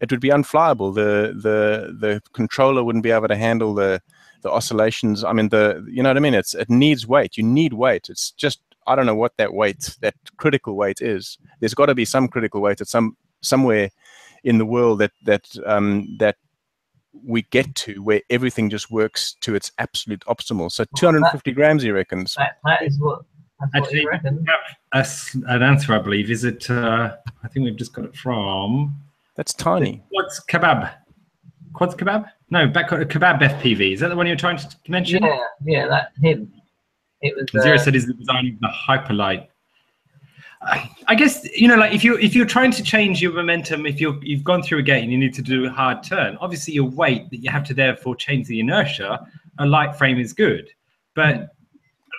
[0.00, 0.94] it would be unflyable.
[0.94, 4.00] The the the controller wouldn't be able to handle the
[4.42, 5.24] the oscillations.
[5.24, 6.34] I mean, the you know what I mean.
[6.34, 7.36] It's it needs weight.
[7.36, 8.08] You need weight.
[8.08, 11.38] It's just I don't know what that weight, that critical weight is.
[11.60, 13.90] There's got to be some critical weight at some somewhere
[14.44, 16.36] in the world that that um, that
[17.24, 20.70] we get to where everything just works to its absolute optimal.
[20.70, 22.34] So 250 grams, he reckons.
[22.34, 23.22] That, that is what,
[23.60, 24.44] that's what Actually, you reckon.
[24.92, 26.30] a s an answer, I believe.
[26.30, 26.68] Is it?
[26.70, 28.94] Uh, I think we've just got it from
[29.36, 30.02] That's tiny.
[30.12, 30.92] Quads Kebab.
[31.72, 32.30] Quads Kebab?
[32.50, 33.94] No, back Kebab FPV.
[33.94, 35.22] Is that the one you're trying to mention?
[35.22, 36.52] Yeah, yeah, that him.
[37.22, 37.62] It was.
[37.62, 39.48] Zero Uh, said is the design of the hyperlight.
[40.62, 44.00] I- guess you know, like if you if you're trying to change your momentum, if
[44.00, 46.74] you're you've gone through a gate and you need to do a hard turn, obviously
[46.74, 49.26] your weight that you have to therefore change the inertia.
[49.58, 50.68] A light frame is good,
[51.14, 51.54] but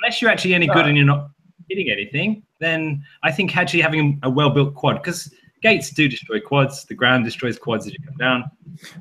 [0.02, 1.30] unless you're actually any good and you're not
[1.69, 6.86] hitting anything, then I think actually having a well-built quad because gates do destroy quads.
[6.86, 8.43] The ground destroys quads as you come down.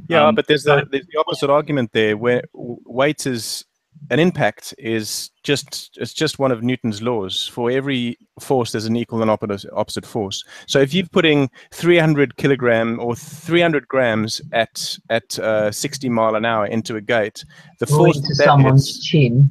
[0.08, 3.64] Yeah, Um, but there's the there's the opposite argument there where weight is
[4.10, 7.48] an impact is just it's just one of Newton's laws.
[7.48, 10.44] For every force, there's an equal and opposite opposite force.
[10.66, 16.44] So if you're putting 300 kilogram or 300 grams at at uh, 60 mile an
[16.44, 17.44] hour into a gate,
[17.80, 19.50] the or force into that someone's hits- chin.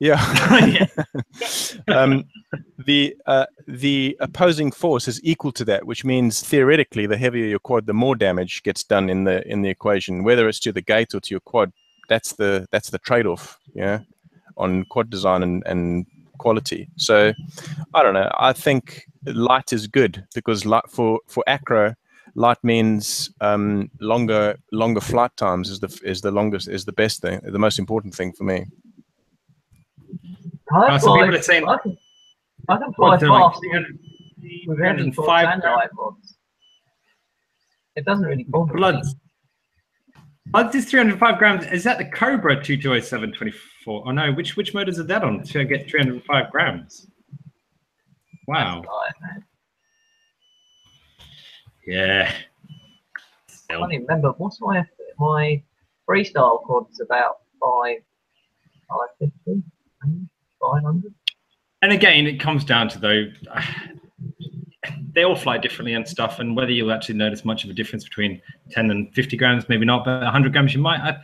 [0.00, 0.86] yeah.
[1.88, 2.24] um,
[2.78, 7.58] the uh, the opposing force is equal to that, which means theoretically, the heavier your
[7.58, 10.24] quad, the more damage gets done in the in the equation.
[10.24, 11.72] Whether it's to the gate or to your quad,
[12.10, 14.00] that's the that's the trade-off, yeah,
[14.58, 16.04] on quad design and, and
[16.36, 16.88] quality.
[16.96, 17.32] So,
[17.94, 18.30] I don't know.
[18.38, 21.94] I think light is good because light for for acro,
[22.34, 27.22] light means um, longer longer flight times is the is the longest is the best
[27.22, 28.66] thing, the most important thing for me.
[30.72, 31.96] I Uh, so people are saying I can,
[32.68, 33.54] I can fly quads are like
[34.66, 36.36] with heavy quads 305 and light rods.
[37.96, 39.02] It doesn't really bother me.
[40.52, 40.72] Bloods.
[40.72, 41.66] Bloods is 305 grams.
[41.66, 44.02] Is that the Cobra 220724?
[44.06, 47.06] Oh no, which which motors are that on to get 305 grams?
[48.46, 48.82] Wow.
[51.86, 52.32] Yeah.
[53.70, 54.32] I can't even remember.
[54.38, 54.84] What's my
[55.18, 55.62] my
[56.08, 57.98] freestyle is about five
[58.88, 59.62] five fifty,
[60.60, 61.14] five hundred.
[61.82, 63.26] And again, it comes down to though,
[65.12, 68.04] they all fly differently and stuff, and whether you'll actually notice much of a difference
[68.04, 71.00] between 10 and 50 grams, maybe not, but 100 grams you might.
[71.00, 71.18] I,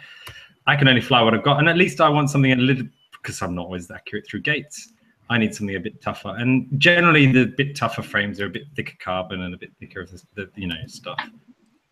[0.67, 2.87] I can only fly what I've got, and at least I want something a little
[3.13, 4.93] because I'm not always accurate through gates.
[5.29, 8.65] I need something a bit tougher, and generally the bit tougher frames are a bit
[8.77, 11.19] thicker carbon and a bit thicker of the, the you know stuff.
[11.21, 11.33] I'm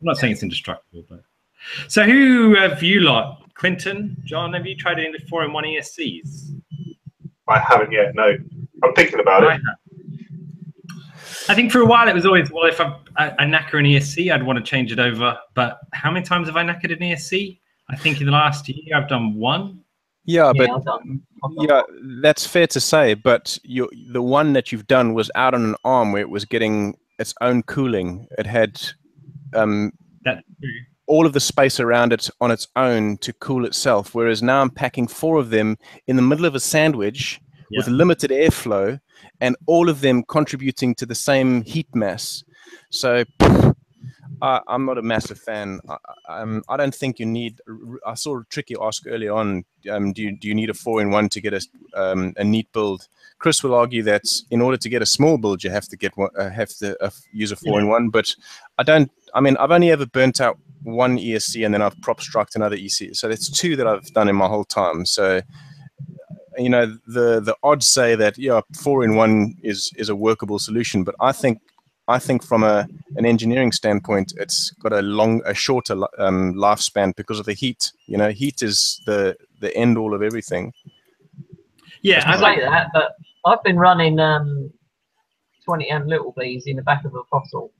[0.00, 1.22] not saying it's indestructible, but
[1.88, 3.40] so who have you lot?
[3.54, 6.60] Clinton, John, have you tried any four in one ESCs?
[7.48, 8.14] I haven't yet.
[8.14, 8.36] No,
[8.82, 9.60] I'm thinking about I it.
[9.66, 9.78] have.
[11.48, 13.84] I think for a while it was always well if I, I, I knacker an
[13.84, 15.38] ESC I'd want to change it over.
[15.54, 17.58] But how many times have I knackered an ESC?
[17.90, 19.80] I think in the last year I've done one.
[20.26, 21.22] Yeah, but yeah, I've done.
[21.44, 21.82] I've done Yeah,
[22.22, 23.14] that's fair to say.
[23.14, 26.44] But you, the one that you've done was out on an arm where it was
[26.46, 28.26] getting its own cooling.
[28.38, 28.80] It had
[29.52, 29.92] um,
[30.24, 30.44] That
[31.06, 34.14] all of the space around it on its own to cool itself.
[34.14, 38.30] Whereas now I'm packing four of them in the middle of a sandwich with limited
[38.30, 39.00] airflow,
[39.40, 42.44] and all of them contributing to the same heat mass.
[42.90, 43.24] So.
[44.42, 45.80] I, I'm not a massive fan.
[45.88, 45.96] I,
[46.28, 47.60] I- um, I don't think you need.
[48.04, 49.64] I saw Tricky ask early on.
[49.90, 51.60] Um, do you do you need a four in one to get a
[51.94, 53.06] um, a neat build?
[53.38, 56.16] Chris will argue that in order to get a small build, you have to get
[56.16, 58.08] one, uh, have to uh, use a four in one.
[58.08, 58.34] But
[58.78, 59.10] I don't.
[59.34, 62.76] I mean, I've only ever burnt out one ESC and then I've prop struck another
[62.76, 63.14] ESC.
[63.16, 65.06] So that's two that I've done in my whole time.
[65.06, 65.42] So
[66.58, 70.58] you know, the the odds say that yeah, four in one is is a workable
[70.58, 71.04] solution.
[71.04, 71.60] But I think
[72.08, 72.86] I think from a
[73.16, 77.92] an engineering standpoint, it's got a long, a shorter um, lifespan because of the heat.
[78.06, 80.72] You know, heat is the the end all of everything.
[82.02, 83.12] yeah, I I say like that, but
[83.46, 84.70] I've been running um,
[85.64, 87.72] 20 amp little bees in the back of a fossil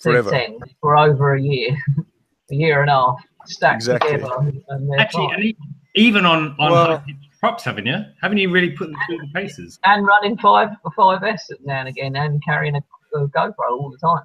[0.00, 0.30] Forever.
[0.30, 1.76] 210 for over a year,
[2.50, 4.12] a year and a half, stacked Exactly.
[4.12, 4.52] together.
[4.68, 5.54] And actually fine.
[5.94, 7.98] even on on Well- high pitch props, haven't you?
[8.22, 9.78] Haven't you really put them through the paces?
[9.84, 12.82] and running five five S now and again, and carrying a,
[13.16, 14.24] a GoPro all the time.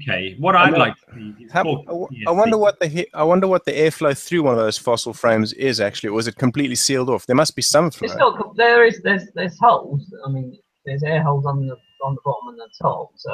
[0.00, 2.28] Okay, what I'd know- like to see is How, more I w- ESC.
[2.28, 5.52] I wonder what the I wonder what the airflow through one of those fossil frames
[5.54, 6.10] is actually.
[6.10, 7.26] Was it completely sealed off?
[7.26, 8.06] There must be some flow.
[8.06, 8.56] It's not.
[8.56, 9.00] There is.
[9.02, 9.24] There's.
[9.34, 10.02] There's holes.
[10.24, 13.10] I mean, there's air holes on the on the bottom and the top.
[13.16, 13.32] So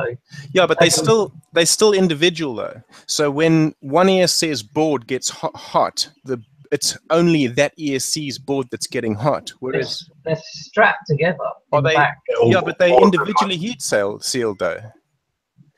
[0.55, 0.91] Yeah, but they Okay.
[1.03, 2.81] still they're still individual though.
[3.07, 6.39] So when one ESC's board gets hot, hot the
[6.73, 9.53] it's only that ESC's board that's getting hot.
[9.61, 11.39] Whereas they're strapped together.
[11.73, 12.19] Are in they- back.
[12.45, 14.81] yeah, but they All individually heat seal, sealed though.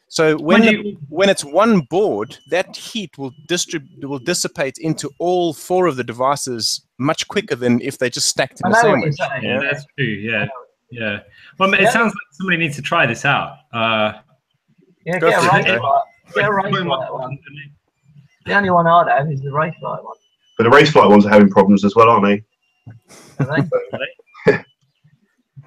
[0.08, 4.78] So when When the- you- when it's one board, that heat will distribute will dissipate
[4.78, 8.78] into all four of the devices much quicker than if they just stacked in I
[8.78, 9.42] a know what you're sandwich.
[9.42, 10.04] Yeah, that's true.
[10.06, 10.46] Yeah,
[10.90, 11.20] yeah.
[11.58, 11.90] Well, it Yeah.
[11.90, 13.56] sounds like somebody needs to try this out.
[13.72, 14.12] Uh,
[15.04, 15.76] Yeah, get a for it, race Joe.
[15.82, 16.02] light.
[16.34, 17.38] Get a like, race put 'em one.
[18.46, 20.16] The only one I'd have is the race light one.
[20.56, 22.44] But the Raceflight ones are having problems as well, aren't they?
[23.40, 23.70] I think.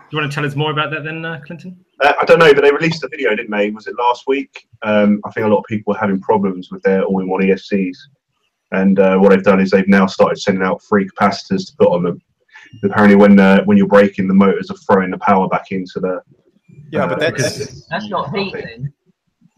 [0.09, 1.83] Do you want to tell us more about that then, uh, Clinton?
[2.01, 3.71] Uh, I don't know, but they released a video, didn't they?
[3.71, 4.65] Was it last week?
[4.83, 7.97] Um, I think a lot of people were having problems with their all-in-one ESCs,
[8.71, 11.89] and uh, what they've done is they've now started sending out free capacitors to put
[11.89, 12.21] on them.
[12.83, 16.21] Apparently, when uh, when you're braking, the motors are throwing the power back into the.
[16.91, 18.93] Yeah, but uh, that's That's not heat then.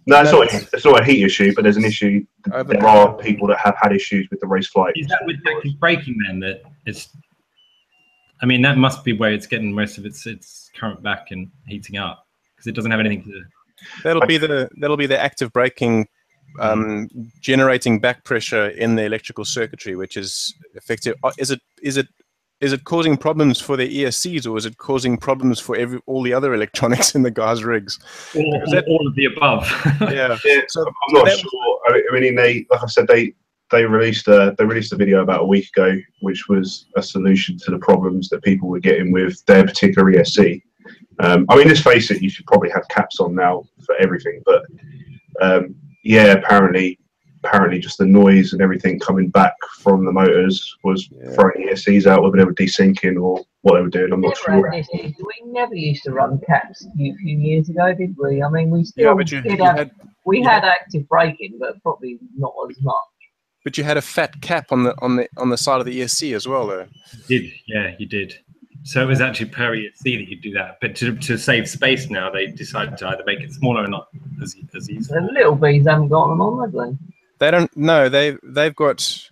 [0.09, 0.73] No, it's not.
[0.73, 2.25] It's not a heat issue, but there's an issue.
[2.51, 4.93] over There are people that have had issues with the Raceflight.
[4.95, 7.09] Is that with active braking then that it's?
[8.41, 11.49] I mean, that must be where it's getting most of its its current back and
[11.67, 13.43] heating up because it doesn't have anything to.
[14.03, 16.07] That'll be the that'll be the active braking
[16.59, 17.07] um,
[17.41, 21.15] generating back pressure in the electrical circuitry, which is effective.
[21.23, 22.07] uh, Is it is it
[22.61, 26.21] is it causing problems for the ESCs or is it causing problems for every all
[26.23, 27.99] the other electronics in the guys' rigs?
[28.35, 29.65] All, Is that- all of the above.
[30.01, 30.37] Yeah.
[30.45, 31.79] Yeah, So I'm not that- sure.
[31.87, 33.33] I mean- I mean, they like I said, they
[33.71, 37.57] they released a they released a video about a week ago, which was a solution
[37.59, 40.61] to the problems that people were getting with their particular ESC.
[41.19, 44.41] Um, I mean, let's face it, you should probably have caps on now for everything,
[44.45, 44.63] but
[45.41, 46.97] um, yeah, apparently,
[47.43, 51.31] apparently, just the noise and everything coming back from the motors was Yeah.
[51.31, 54.11] throwing ESCs out, whether they were desyncing or what they were doing.
[54.13, 54.69] I'm not sure.
[54.71, 55.15] had issues.
[55.19, 58.41] We never used to run caps a few few years ago, did we?
[58.43, 59.91] I mean, we still Yeah, but you, did you have, had
[60.25, 60.49] we yeah.
[60.55, 62.95] had active braking, but probably not as much.
[63.63, 66.01] but you had a fat cap on the on the on the side of the
[66.01, 66.87] ESC as well, though.
[67.27, 68.33] You did yeah, you did.
[68.83, 72.09] So it was actually per ESC that you do that, but to, to save space
[72.09, 74.07] now, they decided to either make it smaller or not
[74.41, 75.13] as as easy.
[75.13, 76.97] The little bees haven't got them on, have they?
[77.39, 77.75] They don't.
[77.75, 79.27] No, they they've got.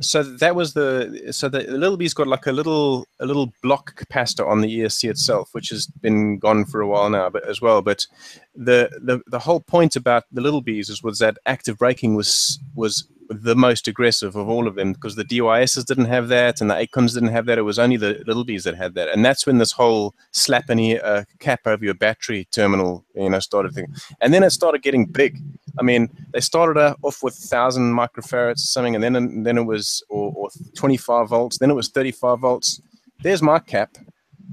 [0.00, 3.94] So that was the so the little bee's got like a little a little block
[3.96, 7.60] capacitor on the ESC itself, which has been gone for a while now, but as
[7.60, 7.80] well.
[7.80, 8.06] But
[8.54, 12.58] the the the whole point about the little bees is was that active braking was
[12.74, 16.70] was the most aggressive of all of them because the DYSs didn't have that and
[16.70, 17.58] the Aikons didn't have that.
[17.58, 20.98] It was only the little bees that had that, and that's when this whole slapping
[20.98, 23.86] uh, cap over your battery terminal, you know, started thing.
[24.20, 25.40] And then it started getting big.
[25.78, 29.64] I mean, they started off with thousand microfarads or something, and then and then it
[29.64, 31.58] was or, or 25 volts.
[31.58, 32.80] Then it was 35 volts.
[33.22, 33.96] There's my cap.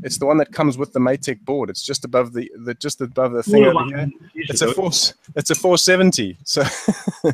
[0.04, 1.70] It's the one that comes with the Matek board.
[1.70, 4.10] It's just above the, the just above the thing of over here.
[4.34, 5.14] It's a it.
[5.36, 6.38] It's a 470.
[6.44, 6.64] So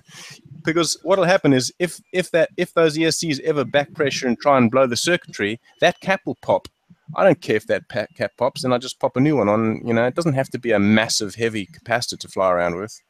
[0.66, 4.58] because what'll happen is if if that if those ESCs ever back pressure and try
[4.58, 6.68] and blow the circuitry, that cap will pop.
[7.16, 9.82] I don't care if that cap pops, and I just pop a new one on.
[9.86, 13.02] You know, it doesn't have to be a massive, heavy capacitor to fly around with.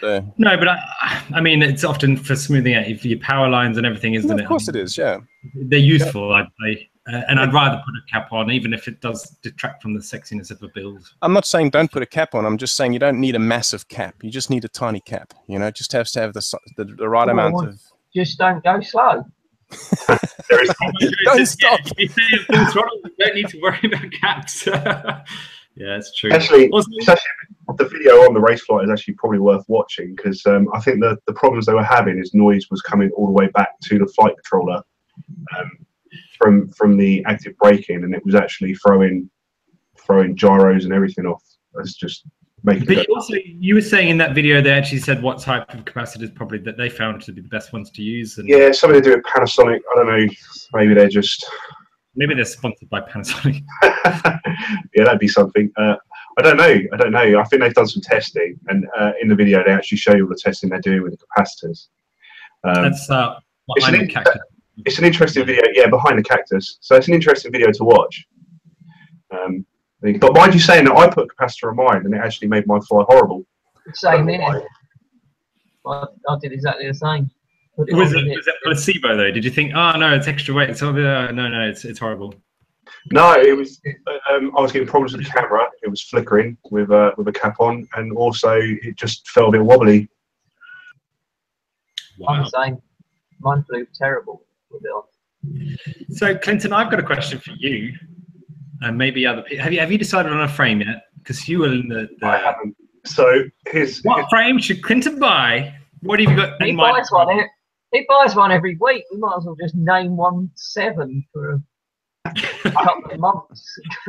[0.00, 0.78] So No, but I,
[1.34, 4.42] I mean, it's often for smoothing out your power lines and everything, isn't No, it?
[4.42, 4.96] of course it is.
[4.96, 5.18] Yeah.
[5.54, 9.00] They're useful, I'd say, uh, and I'd rather put a cap on, even if it
[9.00, 11.10] does detract from the sexiness of a build.
[11.22, 12.46] I'm not saying don't put a cap on.
[12.46, 14.14] I'm just saying you don't need a massive cap.
[14.22, 15.34] You just need a tiny cap.
[15.48, 17.80] You know, it just has to have the the, the right Oh, amount of.
[18.14, 19.24] Just don't go slow.
[20.48, 20.70] There is
[21.24, 21.80] Don't stop.
[21.96, 24.68] If you stay at full throttle, you don't need to worry about caps.
[25.76, 26.30] yeah, it's true.
[26.30, 27.30] actually Also, it's actually
[27.76, 31.18] the video on the Raceflight is actually probably worth watching because um, I think the,
[31.26, 34.06] the problems they were having is noise was coming all the way back to the
[34.06, 34.82] flight controller
[35.58, 35.70] um,
[36.38, 39.28] from from the active braking, and it was actually throwing
[39.98, 41.42] throwing gyros and everything off.
[41.80, 42.26] It's just
[42.62, 45.40] making but it you also, you were saying in that video, they actually said what
[45.40, 48.48] type of capacitors probably that they found to be the best ones to use, and
[48.48, 49.80] yeah, something to do with Panasonic.
[49.90, 50.26] I don't know.
[50.72, 51.44] Maybe they're just
[52.16, 53.62] maybe they're sponsored by Panasonic.
[54.94, 55.70] yeah, that'd be something.
[55.76, 55.96] Uh,
[56.38, 56.64] I don't know.
[56.92, 57.38] I don't know.
[57.40, 60.24] I think they've done some testing, and uh, in the video they actually show you
[60.24, 61.88] all the testing they're doing with the capacitors.
[62.64, 63.34] Um, That's uh,
[63.66, 64.38] what It's I'm an in in- cactus.
[64.86, 65.62] it's an interesting video.
[65.72, 66.78] Yeah, behind the cactus.
[66.80, 68.26] So it's an interesting video to watch.
[69.30, 69.64] Um,
[70.20, 72.66] but mind you saying that I put a capacitor on mine, and it actually made
[72.66, 73.46] mine fly horrible.
[73.92, 74.62] Same here.
[75.86, 77.30] I, I did exactly the same.
[77.76, 79.30] Put it Was on it, was it placebo though?
[79.32, 80.76] Did you think, oh no, it's extra weight?
[80.76, 82.34] So uh, no, no, it's it's horrible.
[83.10, 83.80] No, it was.
[84.30, 85.66] Um, I was getting problems with the camera.
[85.82, 89.52] It was flickering with uh, with a cap on, and also it just felt a
[89.52, 90.08] bit wobbly.
[92.28, 92.44] I'm Wow.
[92.44, 92.78] the same.
[93.40, 95.74] Mine flew terrible with it on.
[96.14, 97.92] So, Clinton, I've got a question for you,
[98.82, 99.64] and maybe other people.
[99.64, 101.02] Have you have you decided on a frame yet?
[101.18, 102.08] Because you were in the.
[102.22, 102.76] I haven't.
[103.04, 105.74] So here's, what frame should Clinton buy?
[106.02, 106.96] What have you got He in mind?
[106.96, 107.38] buys one.
[107.38, 107.44] e-
[107.94, 109.04] He buys one every week.
[109.12, 111.62] We might as well just name one seven for
[112.24, 113.78] a couple of months.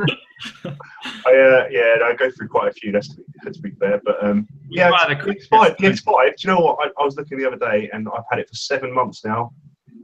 [0.64, 2.90] I, uh, yeah, I go through quite a few.
[2.90, 5.76] Let's to be, let's be fair, but um, yeah, it's, the it's five.
[5.78, 6.36] it's five.
[6.36, 6.78] Do you know what?
[6.80, 9.52] I, I was looking the other day, and I've had it for seven months now.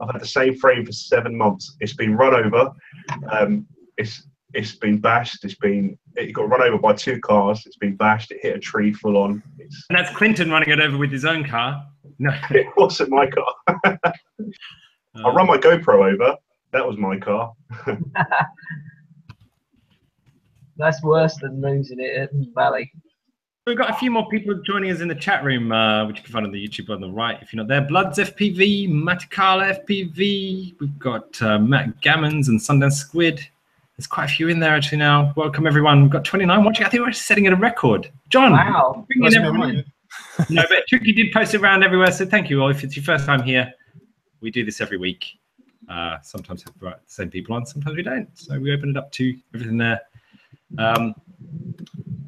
[0.01, 1.75] I've had the same frame for seven months.
[1.81, 2.71] It's been run over.
[3.31, 3.67] Um,
[3.97, 5.43] it's it's been bashed.
[5.43, 7.63] It's been it got run over by two cars.
[7.65, 8.31] It's been bashed.
[8.31, 9.43] It hit a tree full on.
[9.59, 11.85] It's, And that's Clinton running it over with his own car.
[12.23, 12.31] No.
[12.51, 13.53] it wasn't my car.
[13.83, 16.37] I run my GoPro over.
[16.71, 17.51] That was my car.
[20.77, 22.93] That's worse than losing it at Valley.
[23.67, 26.23] We've got a few more people joining us in the chat room, uh, which you
[26.23, 27.81] can find on the YouTube on the right if you're not there.
[27.81, 30.75] Bloods FPV, Matikala FPV.
[30.79, 33.45] We've got uh, Matt Gammons and Sundance Squid.
[33.97, 35.33] There's quite a few in there actually now.
[35.35, 36.03] Welcome everyone.
[36.03, 36.85] We've got 29 watching.
[36.85, 38.09] I think we're setting a record.
[38.29, 39.05] John, Wow.
[39.07, 39.83] bring in everyone.
[40.49, 42.11] No, but Tricky did post it around everywhere.
[42.11, 42.69] So thank you all.
[42.69, 43.73] If it's your first time here,
[44.41, 45.25] we do this every week.
[45.89, 48.27] Uh, sometimes have the same people on, sometimes we don't.
[48.37, 50.01] So we open it up to everything there.
[50.77, 51.13] Um,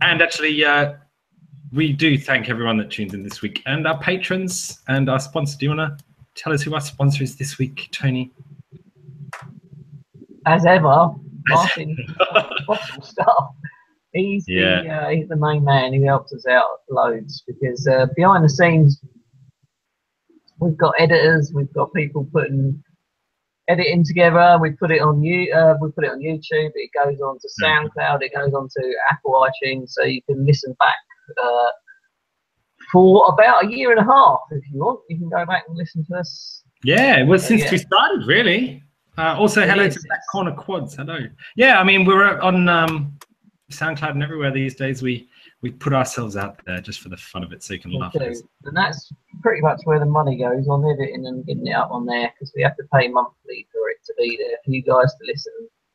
[0.01, 0.93] and actually, uh,
[1.71, 5.57] we do thank everyone that tunes in this week and our patrons and our sponsor.
[5.57, 6.05] Do you want to
[6.35, 8.31] tell us who our sponsor is this week, Tony?
[10.45, 11.11] As ever,
[11.47, 11.97] Martin
[13.01, 13.55] Stuff.
[14.15, 14.81] He's Yeah.
[14.81, 18.49] the uh, he's the main man who helps us out loads because uh, behind the
[18.49, 18.99] scenes
[20.59, 22.81] we've got editors, we've got people putting
[23.67, 24.57] editing together.
[24.61, 26.71] We put it on you, uh, we put it on YouTube.
[26.75, 28.21] It goes on to SoundCloud.
[28.21, 30.95] It goes on to Apple iTunes, so you can listen back
[31.43, 31.69] uh,
[32.91, 35.01] for about a year and a half if you want.
[35.09, 36.63] You can go back and listen to us.
[36.83, 37.71] Yeah, well, since Yeah.
[37.71, 38.81] we started, really.
[39.17, 40.95] Uh, also, It hello is, to Black Corner Quads.
[40.95, 41.17] Hello.
[41.55, 43.17] Yeah, I mean, we're on um,
[43.71, 45.01] SoundCloud and everywhere these days.
[45.01, 45.27] We
[45.61, 48.13] we put ourselves out there just for the fun of it, so you can laugh.
[48.15, 49.11] And that's
[49.41, 52.53] pretty much where the money goes on editing and getting it up on there because
[52.55, 55.53] we have to pay monthly for it to be there for you guys to listen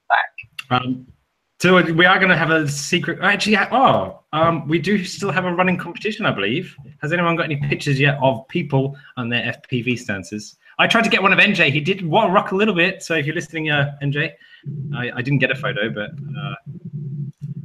[0.08, 0.82] back.
[0.82, 1.06] Um,
[1.60, 3.18] so we are going to have a secret.
[3.20, 6.74] Actually, oh, um, we do still have a running competition, I believe.
[7.02, 10.56] Has anyone got any pictures yet of people on their FPV stances?
[10.78, 11.70] I tried to get one of NJ.
[11.70, 13.02] He did rock a little bit.
[13.02, 14.32] So if you're listening, uh, NJ,
[14.96, 16.54] I, I didn't get a photo, but uh,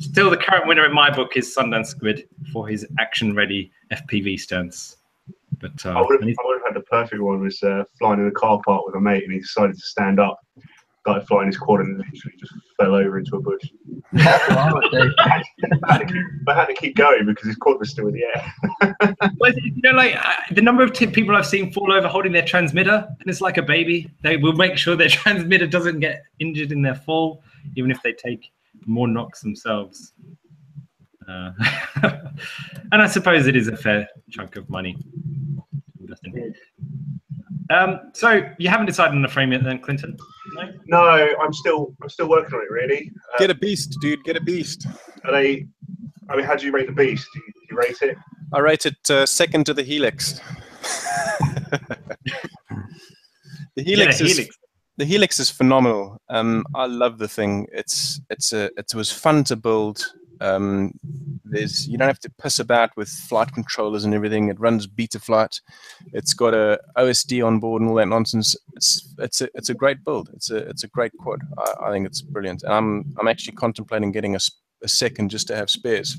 [0.05, 4.97] still the current winner in my book is Sundance Squid for his action-ready FPV stance.
[5.59, 8.19] But uh, I would have, I would have had the perfect one was uh, flying
[8.19, 10.39] in the car park with a mate, and he decided to stand up,
[11.01, 13.63] started flying his quad, and literally just fell over into a bush.
[14.11, 15.13] That's what I would do.
[15.17, 15.43] I
[15.93, 18.23] had to keep, I had to keep going because his quad was still in the
[18.23, 18.53] air.
[19.39, 22.31] Well, you know, like uh, the number of t- people I've seen fall over holding
[22.31, 24.09] their transmitter, and it's like a baby.
[24.21, 27.43] They will make sure their transmitter doesn't get injured in their fall,
[27.75, 28.51] even if they take
[28.85, 30.13] more knocks themselves.
[31.27, 31.51] Uh,
[32.91, 34.95] and I suppose it is a fair chunk of money.
[37.71, 40.15] Um, so you haven't decided on a frame yet, then, Clinton?
[40.53, 40.69] No?
[40.85, 42.71] No, I'm still I'm still working on it.
[42.71, 43.11] Really.
[43.33, 44.23] Uh, Get a beast, dude.
[44.23, 44.85] Get a beast.
[45.23, 45.65] are they?
[46.29, 47.27] I mean, how do you rate the beast?
[47.33, 48.17] Do you, do you rate it?
[48.53, 50.39] I rate it uh, second to the Helix.
[53.75, 54.57] the Helix Yeah, is Helix.
[54.97, 56.21] The Helix is phenomenal.
[56.29, 57.67] Um, I love the thing.
[57.71, 60.05] It's it's a it was fun to build.
[60.41, 60.91] Um,
[61.43, 64.49] there's you don't have to piss about with flight controllers and everything.
[64.49, 65.61] It runs Betaflight.
[66.13, 68.55] It's got a OSD on board and all that nonsense.
[68.75, 70.29] It's it's a it's a great build.
[70.33, 71.41] It's a it's a great quad.
[71.57, 72.63] I, I think it's brilliant.
[72.63, 74.39] And I'm I'm actually contemplating getting a,
[74.83, 76.17] a second just to have spares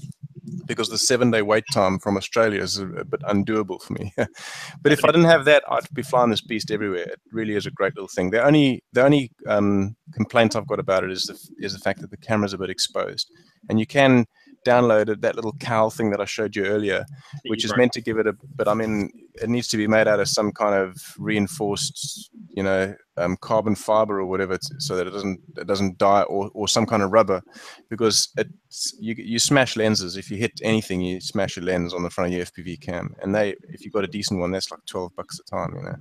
[0.66, 4.12] because the seven day wait time from Australia is a, bit undoable for me.
[4.82, 7.08] but if I didn't have that, I'd be flying this beast everywhere.
[7.08, 8.30] It really is a great little thing.
[8.30, 12.00] The only the only um, complaint I've got about it is the is the fact
[12.00, 13.30] that the camera's a bit exposed,
[13.68, 14.26] and you can
[14.66, 17.04] download it, that little cowl thing that I showed you earlier,
[17.46, 18.34] which is meant to give it a.
[18.56, 19.10] But I mean,
[19.40, 23.74] it needs to be made out of some kind of reinforced, you know, um, carbon
[23.74, 27.12] fiber or whatever, so that it doesn't it doesn't die, or, or some kind of
[27.12, 27.40] rubber,
[27.88, 30.16] because it's you you smash lenses.
[30.16, 33.14] If you hit anything, you smash a lens on the front of your FPV cam,
[33.22, 35.82] and they if you've got a decent one, that's like twelve bucks a time, you
[35.82, 35.96] know.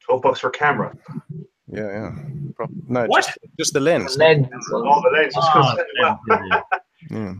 [0.00, 0.94] Twelve bucks for a camera.
[1.72, 2.10] Yeah, yeah.
[2.54, 3.24] Pro- no, What?
[3.24, 4.16] Just, just the lens.
[4.16, 4.46] Lens.
[4.72, 5.34] Oh, the lens.
[5.34, 6.60] I was gonna say, well, yeah,
[7.10, 7.34] Yeah.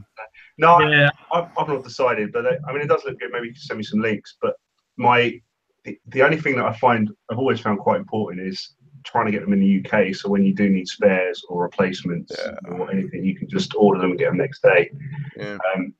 [0.58, 1.10] no, I- yeah.
[1.32, 3.30] I've, I've not decided, but uh, I mean, it does look good.
[3.32, 4.36] Maybe you can send me some links.
[4.40, 4.54] But
[4.96, 5.38] my
[5.84, 8.74] the, the only thing that I find I've always found quite important is
[9.04, 10.14] trying to get them in the UK.
[10.14, 12.52] So when you do need spares or replacements Yeah.
[12.70, 14.90] or anything, you can just order them and get them next day.
[15.36, 15.58] Yeah.
[15.74, 15.92] Um,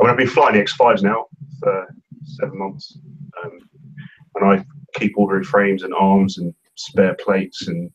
[0.00, 1.26] I mean, I've been flying the X5s now
[1.60, 1.94] for
[2.24, 2.98] seven months,
[3.44, 3.58] um,
[4.36, 4.64] and I
[4.98, 7.90] keep ordering frames and arms and spare plates and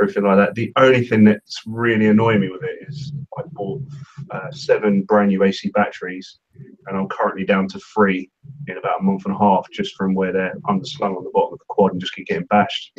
[0.00, 0.54] everything like that.
[0.54, 3.82] The only thing that's really annoying me with it is I bought
[4.30, 6.38] uh, seven brand new AC batteries,
[6.86, 8.30] and I'm currently down to three
[8.68, 11.54] in about a month and a half, just from where they're underslung on the bottom
[11.54, 12.98] of the quad and just keep getting bashed.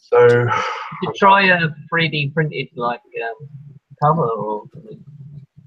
[0.00, 0.48] So
[1.02, 3.48] You try a 3D printed like um,
[4.02, 5.04] cover or something.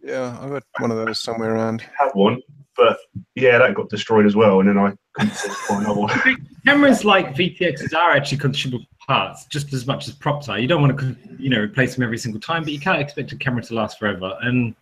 [0.01, 1.81] Yeah, I got one of those somewhere around.
[1.99, 2.41] have one,
[2.75, 2.97] but
[3.35, 6.37] yeah, that got destroyed as well, and then I couldn't afford to buy another one.
[6.65, 10.59] Cameras like VTXs are actually consumable parts just as much as props are.
[10.59, 13.31] You don't want to, you know, replace them every single time, but you can't expect
[13.31, 14.37] a camera to last forever.
[14.41, 14.75] And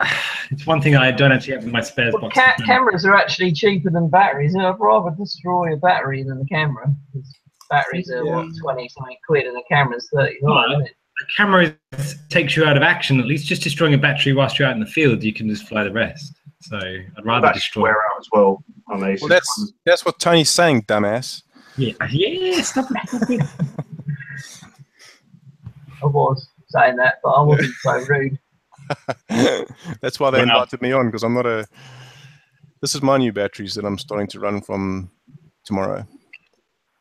[0.50, 2.34] it's one thing I don't actually have in my spares Well, box.
[2.34, 4.54] ca- cameras are actually cheaper than batteries.
[4.54, 6.86] and I'd rather destroy a battery than a camera.
[7.12, 7.34] 'cause
[7.70, 11.74] batteries are what, twenty something quid, and a camera's thirty nine, isn't a camera
[12.30, 13.20] takes you out of action.
[13.20, 15.68] At least just destroying a battery whilst you're out in the field, you can just
[15.68, 16.34] fly the rest.
[16.62, 17.82] So I'd rather Batteries destroy.
[17.84, 19.20] wear out as well on these.
[19.22, 21.42] Well, that's that's what Tony's saying, dumbass.
[21.76, 23.08] Yeah, yeah, stop it.
[23.08, 23.40] Stop it.
[26.02, 28.38] I was saying that, but I wasn't so rude.
[30.00, 30.44] That's why they Wow.
[30.62, 31.66] invited me on because I'm not a.
[32.80, 35.10] This is my new batteries that I'm starting to run from
[35.64, 36.06] tomorrow.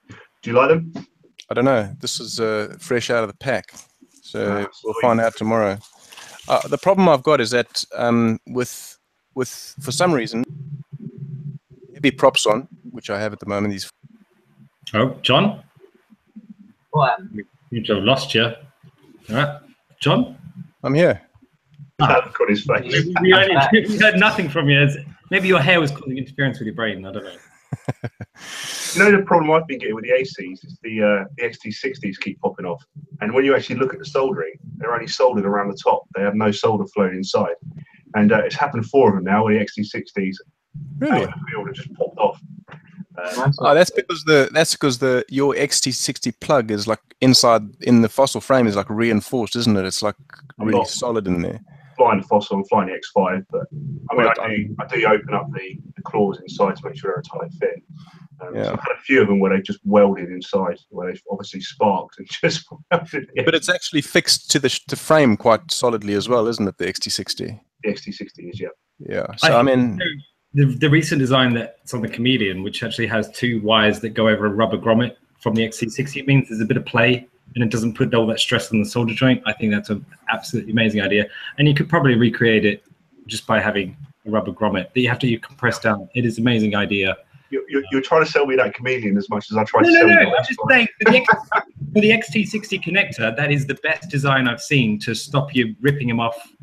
[0.09, 0.93] Do you like them?
[1.49, 1.95] I don't know.
[1.99, 3.73] This is uh, fresh out of the pack,
[4.21, 5.79] so Ah, we'll find out tomorrow.
[6.47, 8.98] Uh, the problem I've got is that um, with
[9.39, 10.43] with for some reason
[11.93, 13.71] heavy props on, which I have at the moment.
[13.71, 13.89] These
[14.93, 15.63] Oh, John,
[16.91, 17.19] What?
[17.71, 18.43] you have lost you.
[18.43, 18.55] All
[19.29, 19.59] right,
[20.01, 20.35] John.
[20.83, 21.21] I'm here.
[21.99, 22.91] That look his face.
[23.05, 23.55] We, we only,
[23.87, 24.87] we heard nothing from you.
[25.31, 27.05] Maybe your hair was causing interference with your brain.
[27.05, 27.37] I don't know.
[28.95, 32.19] You know the problem I've been getting with the ACs is the uh, the XT60s
[32.19, 32.83] keep popping off,
[33.21, 36.03] and when you actually look at the soldering, they're only soldered around the top.
[36.15, 37.53] They have no solder flowing inside,
[38.15, 39.45] and uh, it's happened four of them now.
[39.45, 40.47] Where the XT60s out
[40.99, 41.23] Really?
[41.23, 42.39] in the field have just popped off.
[43.35, 48.01] That's Oh, that's because the that's because the your XT60 plug is like inside in
[48.01, 49.85] the fossil frame is like reinforced, isn't it?
[49.85, 50.15] It's like
[50.57, 51.59] really solid in there.
[51.97, 55.05] flying the fossil and flying the X5, but I mean, Well, I do, I do
[55.05, 57.83] open up the, the claws inside to make sure they're a tight fit.
[58.41, 58.63] Um, Yeah.
[58.63, 61.59] so I've had a few of them where they just welded inside, where they've obviously
[61.59, 65.71] sparked and just welded the But it's actually fixed to the sh- the frame quite
[65.73, 66.77] solidly as well, isn't it?
[66.77, 67.59] The XT60.
[67.85, 68.67] XT60 is, yeah.
[68.99, 69.35] Yeah.
[69.37, 69.99] So I, mean,
[70.53, 74.27] the, the recent design that's on the Chameleon, which actually has two wires that go
[74.27, 77.69] over a rubber grommet from the XT60, means there's a bit of play and it
[77.69, 79.41] doesn't put all that stress on the solder joint.
[79.45, 81.27] I think that's an absolutely amazing idea.
[81.57, 82.83] And you could probably recreate it
[83.27, 86.09] just by having a rubber grommet that you have to you compress down.
[86.13, 87.17] It is an amazing idea.
[87.49, 89.87] You're, you're, you're trying to sell me that chameleon as much as I tried No,
[89.87, 90.21] to no, sell no.
[90.21, 91.27] you I'm just saying for the, X,
[91.93, 96.07] for the XT60 connector, that is the best design I've seen to stop you ripping
[96.07, 96.53] them off,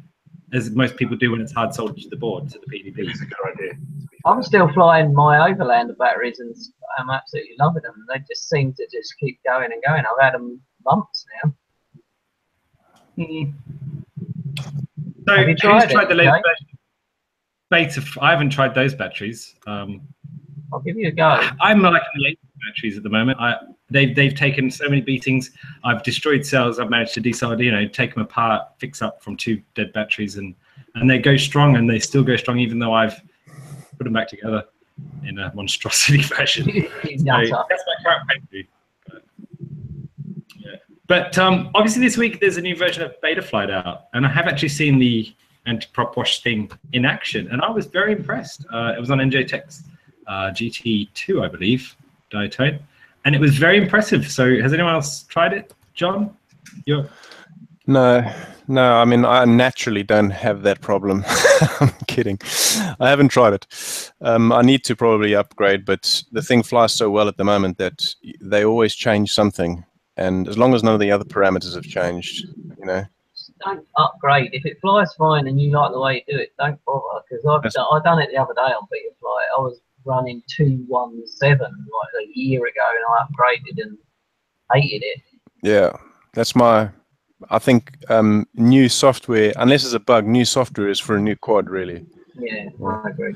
[0.53, 2.99] as most people do when it's hard soldered to the board to the It PDB.
[3.15, 3.73] a good idea.
[4.25, 6.55] I'm still flying my Overlander batteries, and
[6.99, 7.95] I'm absolutely loving them.
[8.09, 10.05] They just seem to just keep going and going.
[10.05, 11.55] I've had them months now.
[13.19, 13.55] Mm.
[15.27, 16.79] So Have you who's tried tried, it, the latest version?
[17.71, 18.01] Beta.
[18.01, 19.55] f- I haven't tried those batteries.
[19.67, 20.03] Um,
[20.73, 21.41] I'll give you a go.
[21.61, 23.39] I'm liking the eight batteries at the moment.
[23.41, 23.57] I,
[23.91, 25.51] they've they've taken so many beatings.
[25.85, 26.79] I've destroyed cells.
[26.79, 30.37] I've managed to desolder, you know, take them apart, fix up from two dead batteries,
[30.37, 30.55] and
[30.95, 33.21] and they go strong, and they still go strong, even though I've
[33.97, 34.65] put them back together
[35.25, 36.67] in a monstrosity fashion.
[37.19, 38.67] So that's my current playthrough.
[39.07, 39.23] But,
[40.59, 40.77] yeah.
[41.07, 44.47] But um, obviously, this week there's a new version of Betaflight out, and I have
[44.47, 45.35] actually seen the
[45.67, 48.65] anti-prop wash thing in action, and I was very impressed.
[48.73, 49.85] Uh, it was on NJ Tech's
[50.27, 51.97] uh, GT2, I believe,
[52.33, 52.79] diatone,
[53.25, 54.31] and it was very impressive.
[54.31, 56.37] So, has anyone else tried it, John?
[56.85, 57.09] You're,
[57.87, 58.31] no,
[58.67, 58.95] no.
[58.95, 61.25] I mean, I naturally don't have that problem.
[61.81, 62.39] I'm kidding.
[62.99, 64.13] I haven't tried it.
[64.21, 67.79] Um, I need to probably upgrade, but the thing flies so well at the moment
[67.79, 69.85] that they always change something.
[70.17, 72.47] And as long as none of the other parameters have changed,
[72.79, 73.05] you know,
[73.65, 74.51] Don't upgrade.
[74.53, 77.23] If it flies fine and you like the way you do it, don't bother.
[77.29, 79.45] Because I've done, I done it the other day on Betaflight.
[79.57, 83.99] I was running two one seven like a year ago, and I upgraded and
[84.73, 85.21] hated it.
[85.63, 85.97] Yeah,
[86.35, 86.91] that's my.
[87.51, 91.37] I think um, new software, unless it's a bug, new software is for a new
[91.37, 92.07] quad, really.
[92.39, 93.35] Yeah, I agree.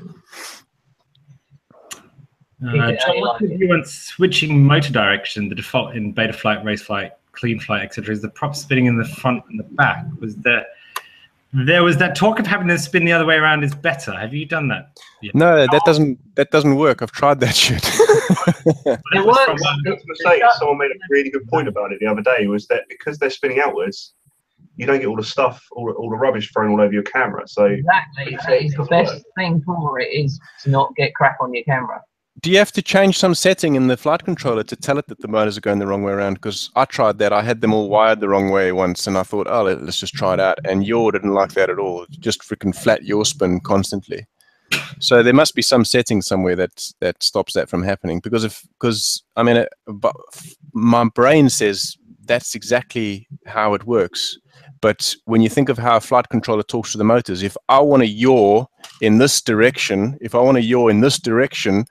[1.93, 5.49] uh, Yeah, John, I what's like your view on switching motor direction?
[5.49, 8.13] The default in Betaflight, Raceflight, Cleanflight, etc.
[8.13, 10.03] Is the prop spinning in the front and the back?
[10.19, 10.65] Was there
[11.53, 14.17] There was that talk of having them spin the other way around is better.
[14.17, 14.97] Have you done that?
[15.21, 15.31] Yeah.
[15.33, 17.01] No, that doesn't that doesn't work.
[17.01, 17.83] I've tried that shit.
[18.65, 19.39] It works.
[19.39, 22.21] I was going to say, someone made a really good point about it the other
[22.21, 22.47] day.
[22.47, 24.13] Was that because they're spinning outwards,
[24.77, 27.47] you don't get all the stuff, all, all the rubbish thrown all over your camera.
[27.47, 28.37] So Exactly.
[28.47, 32.01] That is the best thing for it is to not get crap on your camera.
[32.41, 35.19] Do you have to change some setting in the flight controller to tell it that
[35.19, 36.35] the motors are going the wrong way around?
[36.35, 37.31] Because I tried that.
[37.31, 39.99] I had them all wired the wrong way once, and I thought, oh, let- let's
[39.99, 40.57] just try it out.
[40.65, 42.07] And yaw didn't like that at all.
[42.09, 44.25] Just freaking flat yaw spin constantly.
[44.99, 48.21] So there must be some setting somewhere that that stops that from happening.
[48.21, 50.15] Because if because I mean, it, but
[50.73, 54.37] my brain says that's exactly how it works.
[54.81, 57.79] But when you think of how a flight controller talks to the motors, if I
[57.79, 58.65] want to yaw
[58.99, 61.85] in this direction, if I want to yaw in this direction,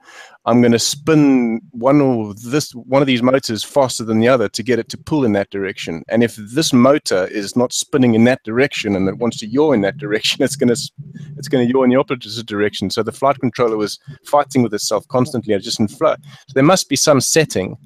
[0.46, 4.48] I'm going to spin one of this one of these motors faster than the other
[4.48, 6.02] to get it to pull in that direction.
[6.08, 9.72] And if this motor is not spinning in that direction and it wants to yaw
[9.72, 10.90] in that direction, it's going to
[11.36, 12.90] it's going to yaw in the opposite direction.
[12.90, 16.16] So the flight controller was fighting with itself constantly, just in flow.
[16.48, 17.76] So there must be some setting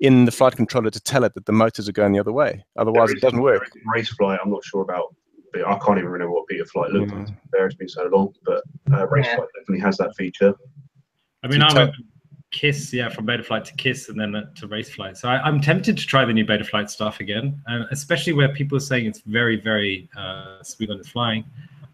[0.00, 2.64] in the flight controller to tell it that the motors are going the other way.
[2.76, 3.70] Otherwise, it doesn't work.
[3.94, 5.14] Raceflight, I'm not sure about.
[5.52, 7.26] But I can't even remember what Betaflight looked like.
[7.26, 7.36] Mm.
[7.52, 9.36] There, it's been so long, but uh, race Yeah.
[9.36, 10.54] flight definitely has that feature.
[11.42, 11.96] I mean, I tell- went
[12.50, 15.16] Kiss, yeah, from Betaflight to Kiss, and then to Raceflight.
[15.16, 18.76] So I, I'm tempted to try the new Betaflight stuff again, and especially where people
[18.76, 21.44] are saying it's very, very uh, smooth on its flying.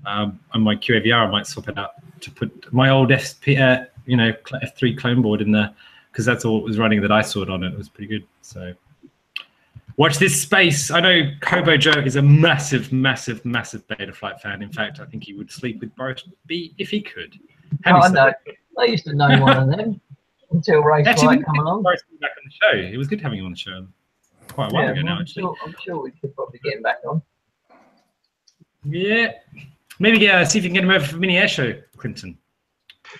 [0.07, 3.85] Um, on my QAVR, I might swap it out to put my old SP, uh,
[4.07, 5.75] you know, F3 clone board in there
[6.15, 7.73] because that's all it was running that I saw it on it.
[7.73, 8.25] It was pretty good.
[8.41, 8.73] So
[9.97, 10.93] watch this space.
[10.93, 14.63] I know Kobo Joe is a massive, massive, massive Betaflight fan.
[14.63, 17.37] In fact, I think he would sleep with Boris B if he could.
[17.85, 18.15] Oh, I know.
[18.15, 18.39] that-
[18.79, 20.01] I used to know one of them
[20.53, 21.83] until race Actually, flight come along.
[21.83, 22.53] Boris being back on the
[22.87, 22.93] show.
[22.93, 23.87] It was good having him on the show
[24.49, 25.43] quite a while Yeah, ago now, I'm, actually.
[25.43, 27.21] sure, I'm sure we could probably get him back on.
[28.85, 29.33] Yeah,
[29.99, 32.37] maybe uh, see if you can get him over for mini air show, Clinton.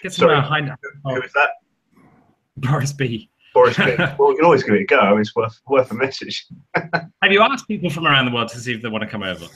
[0.03, 0.37] Get some Sorry.
[0.37, 0.71] uh, hind
[1.05, 1.51] Who is that?
[2.57, 3.29] Boris B.
[3.53, 3.95] Boris B.
[4.19, 5.17] well, we can always give it a go.
[5.17, 6.47] It's worth worth a message.
[6.75, 9.23] Have you asked people from around the world to see if they want to come
[9.23, 9.47] over?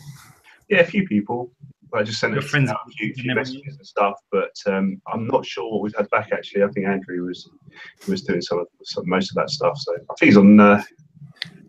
[0.68, 1.50] Yeah, a few people.
[1.94, 5.00] I just sent Your them friends out a few, few messages and stuff, but um,
[5.10, 6.30] I'm not sure what we've had back.
[6.32, 7.48] Actually, I think Andrew was
[8.06, 9.78] was doing some of some, most of that stuff.
[9.78, 10.60] So I think he's on.
[10.60, 10.82] Uh,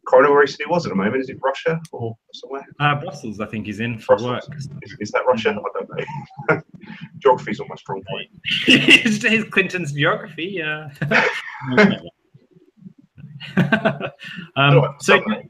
[0.09, 1.17] Corridor where he said he was at the moment.
[1.17, 2.65] Is it Russia or somewhere?
[2.79, 4.49] Uh, Brussels, I think he's in for Brussels.
[4.49, 4.57] work.
[4.81, 5.51] Is, is that Russia?
[5.51, 5.89] I don't
[6.49, 6.61] know.
[7.19, 8.29] Geography's not my strong point.
[8.65, 10.89] His Clinton's geography, yeah.
[14.55, 15.43] um, so Somewhere.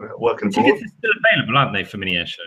[0.00, 2.42] Uh, working tickets are still available, aren't they, for mini air show?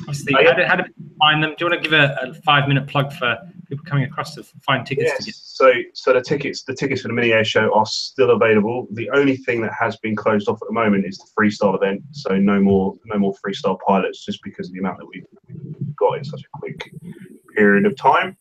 [0.00, 0.50] Obviously, Oh, yeah.
[0.50, 1.50] how, do, how do people find them?
[1.50, 3.36] Do you want to give a, a five minute plug for
[3.68, 5.34] people coming across to find tickets to get?
[5.34, 8.86] So, so the tickets, the tickets for the mini air show are still available.
[8.92, 12.02] The only thing that has been closed off at the moment is the freestyle event.
[12.12, 15.26] So no more, no more freestyle pilots, just because of the amount that we've
[15.96, 16.90] got in such a quick
[17.56, 18.36] period of time.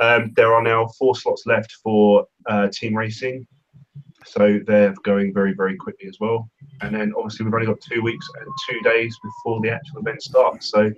[0.00, 3.46] Um, there are now four slots left for uh, team racing,
[4.30, 6.50] so they're going very, very quickly as well.
[6.80, 10.22] And then obviously we've only got two weeks and two days before the actual event
[10.22, 10.70] starts.
[10.70, 10.92] So,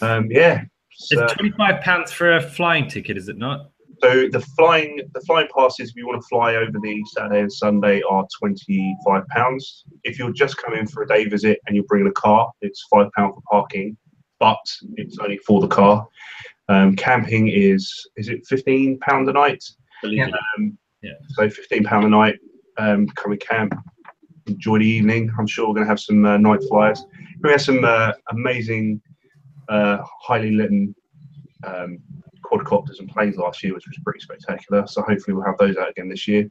[0.00, 0.64] um, yeah.
[1.10, 3.72] It's twenty five pounds for a flying ticket, is it not?
[4.04, 7.52] so the flying the flying passes, if you want to fly over the Saturday and
[7.52, 9.84] Sunday, are twenty five pounds.
[10.04, 13.10] If you're just coming for a day visit and you're bringing a car, it's five
[13.16, 13.96] pound for parking,
[14.38, 14.58] but
[14.96, 16.06] it's only for the car.
[16.68, 19.64] Um, camping is is it fifteen pound a night?
[20.02, 20.28] Yeah.
[20.58, 21.12] Um, Yeah.
[21.28, 22.38] So fifteen pound a night.
[22.78, 23.74] Um, come and camp,
[24.46, 25.30] enjoy the evening.
[25.38, 27.04] I'm sure we're going to have some uh, night flyers.
[27.42, 29.00] We had some uh, amazing,
[29.68, 30.70] uh, highly lit
[31.66, 31.98] um,
[32.42, 34.86] quadcopters and planes last year, which was pretty spectacular.
[34.86, 36.48] So hopefully we'll have those out again this year.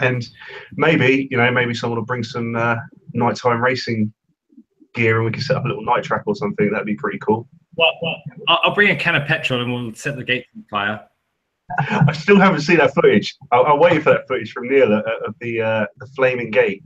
[0.00, 0.28] And
[0.74, 2.76] maybe you know maybe someone will bring some uh,
[3.14, 4.12] nighttime racing
[4.94, 6.70] gear and we can set up a little night track or something.
[6.70, 7.48] That'd be pretty cool.
[7.76, 8.16] Well, well,
[8.48, 11.08] I'll, I'll bring a can of petrol and we'll set the gate on fire.
[11.78, 13.36] I still haven't seen that footage.
[13.50, 16.82] I- I'm waiting for that footage from Neil of the uh, the flaming gate.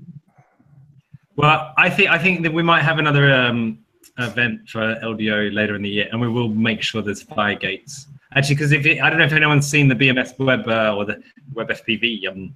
[1.37, 3.79] Well, I think I think that we might have another um,
[4.19, 8.07] event for LDO later in the year, and we will make sure there's fire gates.
[8.35, 11.05] Actually, because if it, I don't know if anyone's seen the BMS Web uh, or
[11.05, 11.23] the
[11.55, 12.55] Web FPV um,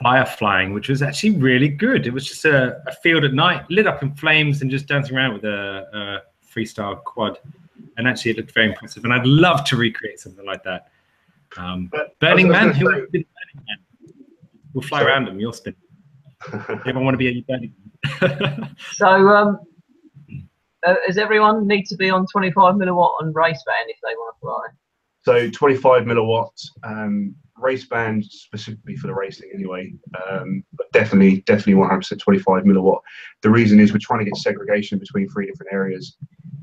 [0.00, 2.06] fire flying, which was actually really good.
[2.06, 5.16] It was just a, a field at night, lit up in flames, and just dancing
[5.16, 7.38] around with a, a freestyle quad.
[7.96, 9.04] And actually, it looked very impressive.
[9.04, 10.90] And I'd love to recreate something like that.
[11.56, 13.78] Um, But Burning Man, who gonna wants to be Burning Man?
[14.74, 15.12] We'll fly Sorry.
[15.12, 15.40] around them.
[15.40, 15.74] You'll spin.
[16.68, 17.74] Everyone want to be a Burning
[18.20, 18.74] Man?
[18.92, 19.58] So, um,
[20.86, 24.36] uh, does everyone need to be on 25 milliwatt on race band if they want
[24.36, 24.66] to fly?
[25.22, 26.50] So 25 milliwatt
[26.84, 29.92] um, race band specifically for the racing anyway,
[30.30, 33.00] um, but definitely, definitely 100% 25 milliwatt.
[33.42, 36.16] The reason is we're trying to get segregation between three different areas.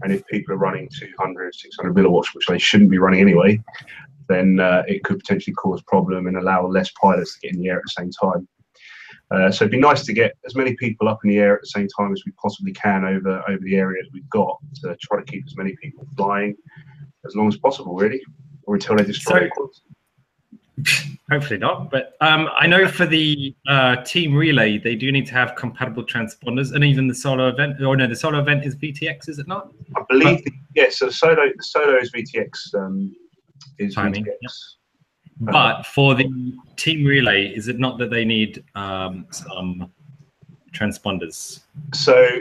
[0.04, 3.62] And if people are running 200, 600 milliwatts, which they shouldn't be running anyway,
[4.28, 7.70] then uh, it could potentially cause problem and allow less pilots to get in the
[7.70, 8.48] air at the same time.
[9.32, 11.62] Uh, so it'd be nice to get as many people up in the air at
[11.62, 14.96] the same time as we possibly can over over the area that we've got to
[15.02, 16.56] try to keep as many people flying
[17.26, 18.22] as long as possible, really,
[18.64, 19.50] or until they destroy.
[19.56, 19.72] So- it.
[21.32, 25.34] Hopefully not, but um, I know for the uh, team relay, they do need to
[25.34, 27.82] have compatible transponders, and even the solo event.
[27.82, 29.72] Or no, the solo event is VTX, is it not?
[29.96, 30.90] I believe, the, yeah.
[30.90, 32.76] So the solo, the solo is VTX.
[32.76, 33.16] Um,
[33.78, 34.36] is Timing, yep.
[35.40, 36.30] But for the
[36.78, 39.92] team relay, is it not that they need um, some
[40.72, 41.60] transponders?
[41.94, 42.40] So,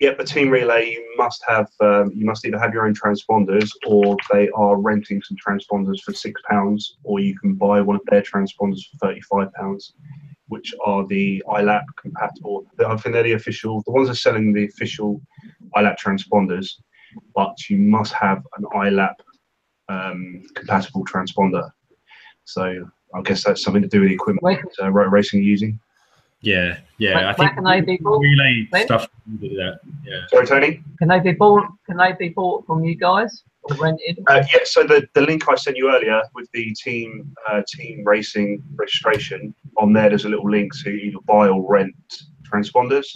[0.00, 3.70] yeah, the team relay, you must have, um, you must either have your own transponders,
[3.86, 8.02] or they are renting some transponders for six pounds, or you can buy one of
[8.10, 9.92] their transponders for thirty-five pounds,
[10.48, 12.66] which are the ILAP compatible.
[12.84, 13.82] I think they're the official.
[13.86, 15.22] The ones that are selling the official
[15.76, 16.72] ILAP transponders,
[17.34, 19.14] but you must have an ILAP
[19.88, 21.70] um, compatible transponder.
[22.44, 22.90] So.
[23.14, 25.44] I guess that's something to do with the equipment Where, that uh, Rotor Racing are
[25.44, 25.78] using.
[26.40, 27.14] Yeah, yeah.
[27.14, 28.18] where, I think can they be bought?
[28.18, 28.86] relay Ben?
[28.86, 29.08] stuff.
[29.24, 29.78] can do that.
[30.04, 30.26] Yeah.
[30.28, 30.82] Sorry, Tony.
[30.98, 31.64] Can they be bought?
[31.86, 34.18] Can they be bought from you guys or rented?
[34.26, 38.02] Uh, yeah, so the, the link I sent you earlier with the team uh, team
[38.04, 41.94] racing registration on there, there's a little link to either buy or rent
[42.52, 43.06] transponders,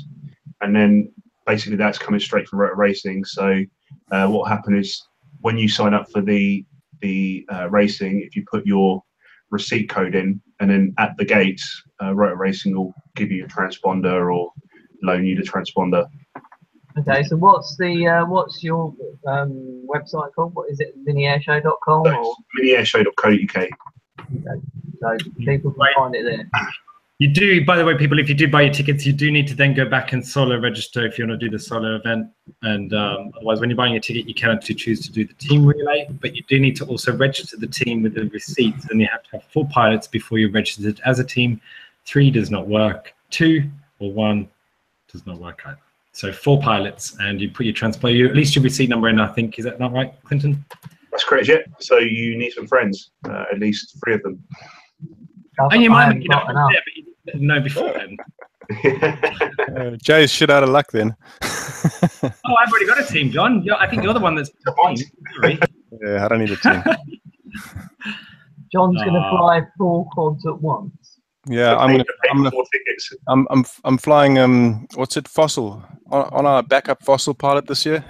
[0.61, 1.13] and then
[1.45, 3.25] basically that's coming straight from Rotor Racing.
[3.25, 3.65] So
[4.13, 5.08] uh, what happened is
[5.41, 6.65] when you sign up for the
[7.01, 9.03] the uh, racing, if you put your
[9.51, 11.61] receipt code in, and then at the gate,
[12.03, 14.53] uh, Rotor Racing will give you a transponder or
[15.03, 16.07] loan you the transponder.
[16.99, 18.93] Okay, so what's the uh, what's your
[19.27, 20.55] um, website called?
[20.55, 20.95] What is it?
[21.07, 23.69] Miniairshow.com or Miniairshow.co.uk.
[25.01, 26.51] so people can find it there.
[27.21, 29.49] You do, by the way, people, if you do buy your tickets, you do need
[29.49, 32.29] to then go back and solo register if you want to do the solo event.
[32.63, 35.35] And um, otherwise, when you're buying a ticket, you can actually choose to do the
[35.35, 39.01] team relay, but you do need to also register the team with the receipts, and
[39.01, 41.61] you have to have four pilots before you're registered as a team.
[42.07, 43.13] Three does not work.
[43.31, 44.49] Two or one
[45.11, 45.79] does not work either.
[46.13, 49.19] So four pilots, and you put your transport, you at least your receipt number in.
[49.19, 50.65] I think is that not right, Clinton?
[51.11, 51.59] That's correct, yeah.
[51.81, 54.41] So you need some friends, uh, at least three of them.
[55.61, 56.71] I've- And you I might haven't make enough got enough.
[56.73, 58.19] there, but you didn't know beforehand.
[58.71, 61.15] Uh, Jay's shit out of luck then.
[62.23, 63.63] Oh, I've already got a team, John.
[63.63, 64.51] You're, I think you're the one that's.
[64.67, 65.59] Sorry.
[66.03, 66.83] yeah, I don't need a team.
[68.73, 69.31] John's going to Ah.
[69.39, 71.21] fly four quads at once.
[71.47, 73.15] Yeah, I'm gonna, I'm gonna, tickets.
[73.29, 74.39] I'm, I'm, I'm flying.
[74.39, 75.29] Um, what's it?
[75.29, 78.05] Fossil on, on our backup fossil pilot this year.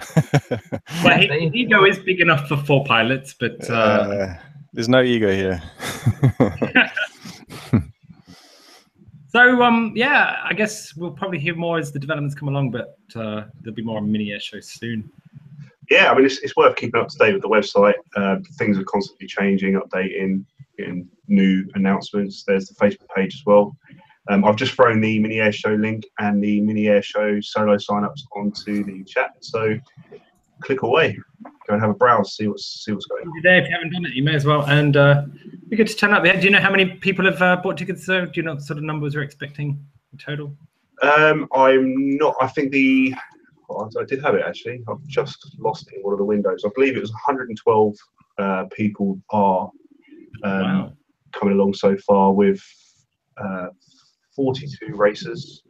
[1.03, 4.35] Well, Yeah, his ego is big enough for four pilots, but uh, Uh,
[4.73, 5.61] there's no ego here.
[9.29, 12.97] So um, yeah, I guess we'll probably hear more as the developments come along, but
[13.15, 15.09] uh, there'll be more mini air shows soon.
[15.89, 17.95] Yeah, I mean, it's, it's worth keeping up to date with the website.
[18.15, 20.45] Uh, things are constantly changing, updating,
[20.77, 22.43] getting new announcements.
[22.43, 23.75] There's the Facebook page as well.
[24.29, 27.77] Um, I've just thrown the mini air show link and the mini air show solo
[27.77, 29.31] signups onto the chat.
[29.39, 29.79] So
[30.61, 31.17] click away,
[31.67, 33.29] go and have a browse, see what's see what's going on.
[33.37, 34.63] If you're there, if you haven't done it, you may as well.
[34.67, 35.23] And uh,
[35.69, 36.23] be good to turn up.
[36.23, 36.35] there.
[36.39, 38.05] Do you know how many people have uh, bought tickets?
[38.05, 38.25] Though?
[38.25, 40.55] Do you know what sort of numbers we're expecting in total?
[41.01, 42.35] Um, I'm not.
[42.41, 43.13] I think the.
[43.69, 44.83] oh, I did have it actually.
[44.89, 46.63] I've just lost it in one of the windows.
[46.65, 47.95] I believe it was 112
[48.37, 49.69] uh, people are
[50.43, 50.93] um, Wow.
[51.33, 52.61] coming along so far with
[53.37, 53.67] uh,
[54.35, 55.63] 42 races,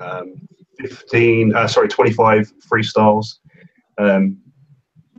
[0.00, 0.34] um,
[0.78, 1.54] 15.
[1.54, 3.38] Uh, sorry, 25 freestyles.
[3.98, 4.38] Um,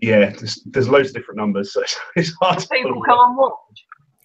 [0.02, 2.68] yeah, there's, there's loads of different numbers, so it's, it's hard to.
[2.68, 3.54] People come and watch.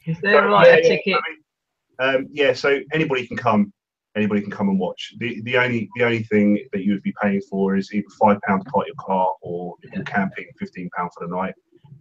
[0.07, 1.15] Is there like Yeah, a ticket?
[1.15, 3.73] I mean, um, yeah, so anybody can come.
[4.17, 5.15] Anybody can come and watch.
[5.19, 8.41] The the only the only thing that you would be paying for is either five
[8.47, 11.55] pound to park your car, or if you're camping, fifteen pound for the night,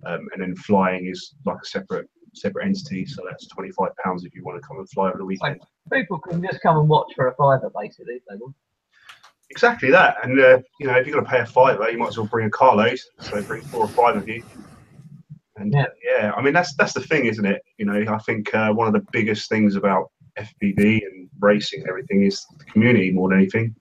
[0.05, 3.05] um, and then flying is like a separate separate entity.
[3.05, 5.61] So that's twenty five pounds if you want to come and fly over the weekend.
[5.91, 8.15] People can just come and watch for a fiver, basically.
[8.15, 8.55] If they want.
[9.49, 10.17] Exactly that.
[10.23, 12.27] And uh, you know, if you're going to pay a fiver, you might as well
[12.27, 12.99] bring a carload.
[13.19, 14.43] So bring four or five of you.
[15.55, 15.85] And Yeah.
[16.03, 17.61] yeah, I mean that's that's the thing, isn't it?
[17.77, 21.89] You know, I think uh, one of the biggest things about FPV and racing and
[21.89, 23.75] everything is the community more than anything.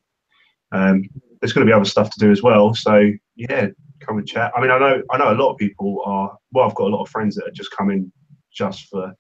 [0.73, 1.05] Um,
[1.41, 2.75] there's going to be other stuff to do as well.
[2.75, 3.69] So yeah,
[4.01, 4.53] come and chat.
[4.57, 6.37] I mean, I know I know a lot of people are.
[6.53, 8.11] Well, I've got a lot of friends that are just coming
[8.53, 9.12] just for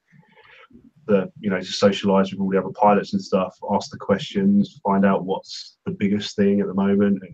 [1.06, 4.80] the you know to socialise with all the other pilots and stuff, ask the questions,
[4.84, 7.32] find out what's the biggest thing at the moment, and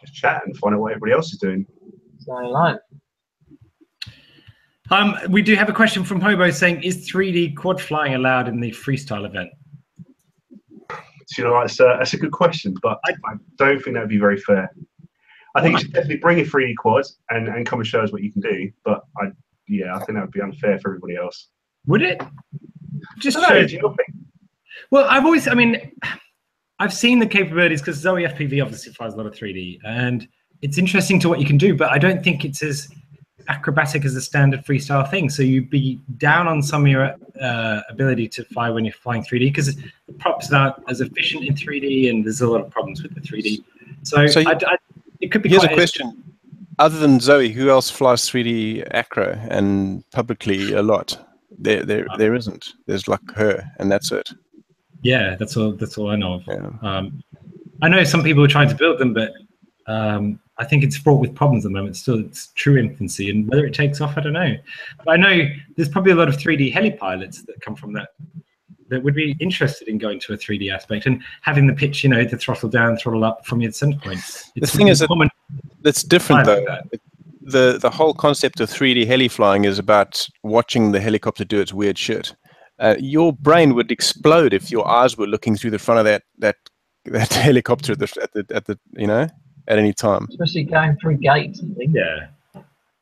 [0.00, 1.66] just chat and find out what everybody else is doing.
[2.18, 2.78] So, like,
[4.90, 8.60] Um, we do have a question from Hobo saying, "Is 3D quad flying allowed in
[8.60, 9.50] the freestyle event?"
[11.26, 14.08] So, you know, that's a, that's a good question, but I, I don't think that'd
[14.08, 14.70] be very fair.
[15.54, 18.12] I think you should definitely bring a 3D quad and, and come and show us
[18.12, 18.70] what you can do.
[18.84, 19.28] But I,
[19.68, 21.48] yeah, I think that would be unfair for everybody else.
[21.86, 22.22] Would it?
[23.22, 24.08] Just I don't know, shows do you not think?
[24.90, 25.92] Well, I've always, I mean,
[26.78, 30.28] I've seen the capabilities because Zoe FPV obviously flies a lot of 3D, and
[30.60, 32.88] it's interesting to what you can do, but I don't think it's as
[33.48, 35.28] acrobatic as a standard freestyle thing.
[35.30, 39.22] So you'd be down on some of your uh, ability to fly when you're flying
[39.22, 43.02] 3D because the props aren't as efficient in 3D, and there's a lot of problems
[43.02, 43.64] with the 3D.
[44.02, 44.76] So, So you- I, I,
[45.20, 45.48] it could be.
[45.48, 46.22] Here's a question.
[46.78, 51.16] Other than Zoe, who else flies 3D acro and publicly a lot?
[51.62, 52.74] There, there, there isn't.
[52.86, 54.28] There's like her, and that's it.
[55.02, 55.72] Yeah, that's all.
[55.72, 56.42] That's all I know of.
[56.46, 56.68] Yeah.
[56.82, 57.22] Um,
[57.82, 59.32] I know some people are trying to build them, but
[59.86, 61.96] um, I think it's fraught with problems at the moment.
[61.96, 64.56] Still, it's true infancy, and whether it takes off, I don't know.
[65.04, 68.08] But I know there's probably a lot of 3D heli pilots that come from that
[68.88, 72.10] that would be interested in going to a 3D aspect and having the pitch, you
[72.10, 74.20] know, the throttle down, throttle up from your center point.
[74.54, 75.30] It's thing is that- common.
[75.80, 76.64] That's different though.
[77.44, 81.72] The the whole concept of 3D heli flying is about watching the helicopter do its
[81.72, 82.34] weird shit.
[82.78, 86.22] Uh, your brain would explode if your eyes were looking through the front of that
[86.38, 86.56] that
[87.04, 89.28] that helicopter at the at the, at the you know
[89.68, 90.26] at any time.
[90.30, 91.94] Especially going through gates and things.
[91.94, 92.28] yeah.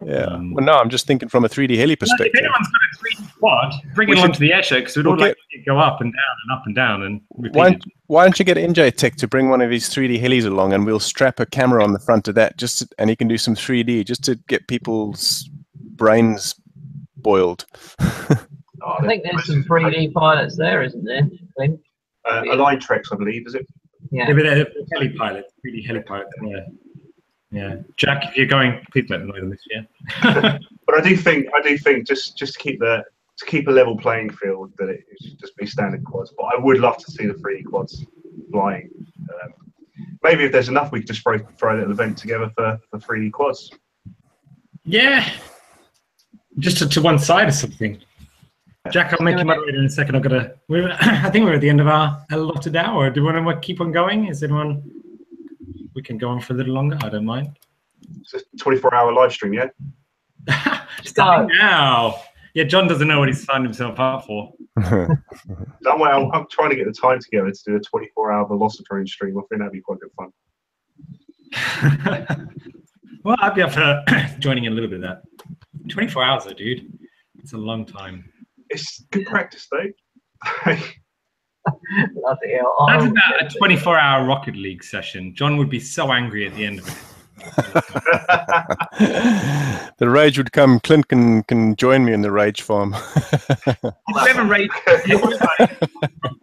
[0.05, 0.25] Yeah.
[0.25, 2.29] Um, well, no, I'm just thinking from a 3D heli perspective.
[2.29, 2.51] If perspective.
[2.51, 5.07] anyone's got a 3D quad, bring We it should- onto the air show because we'd
[5.07, 7.69] all we'll like to go up and down and up and down and repeat Why,
[7.71, 7.83] it.
[8.07, 10.87] why don't you get NJ Tech to bring one of his 3D helis along, and
[10.87, 13.37] we'll strap a camera on the front of that, just to, and he can do
[13.37, 15.49] some 3D just to get people's
[15.97, 16.55] brains
[17.17, 17.67] boiled.
[18.01, 18.37] Oh,
[19.01, 21.29] I think there's some 3D pilots there, isn't there?
[21.57, 21.79] Clint?
[22.31, 23.67] Uh, Align Trex, I believe, is it?
[24.11, 24.35] Yeah, Yeah.
[24.35, 26.31] but they're they're heli pilots, really heli pilots.
[26.43, 26.61] Yeah,
[27.51, 27.77] yeah.
[27.97, 30.59] Jack, if you're going, please let them know them this year.
[30.87, 33.05] But I do think I do think just just to keep the
[33.39, 36.35] to keep a level playing field that it should just be standard quads.
[36.37, 38.05] But I would love to see the 3D quads
[38.51, 38.91] flying.
[39.21, 39.53] Um,
[40.25, 42.99] maybe if there's enough, we could just throw throw a little event together for for
[42.99, 43.71] 3D quads.
[44.83, 45.31] Yeah,
[46.59, 48.01] just to, to one side or something.
[48.91, 49.57] Jack, I'll make you Doing it.
[49.59, 50.17] moderator in a second.
[50.17, 50.55] I've got to.
[51.01, 53.11] I think we're at the end of our allotted hour.
[53.11, 54.27] Do we want to keep on going?
[54.27, 54.83] Is anyone?
[55.95, 56.99] We can go on for a little longer.
[57.03, 57.59] I don't mind.
[58.21, 59.69] It's a 24 hour live stream, yeah.
[61.05, 62.21] Starting now.
[62.55, 64.53] Yeah, John doesn't know what he's signed himself up for.
[64.81, 68.49] Don't worry, I'm, I'm trying to get the time together to do a 24 hour
[68.49, 69.39] Velocidrone stream.
[69.39, 70.33] I think that'd be quite good fun.
[73.25, 74.05] well, I'd be up for
[74.41, 75.23] joining in a little bit of that.
[75.89, 76.93] 24 hours, though, dude.
[77.39, 78.31] It's a long time.
[78.69, 79.87] It's good practice, though.
[82.15, 82.87] Bloody hell.
[82.89, 85.35] That's Oh, about a 24 hour Rocket League session.
[85.35, 86.95] John would be so angry at the end of it.
[89.99, 90.79] the rage would come.
[90.81, 92.93] Clint can can join me in the rage farm.
[94.13, 94.73] Whoever raised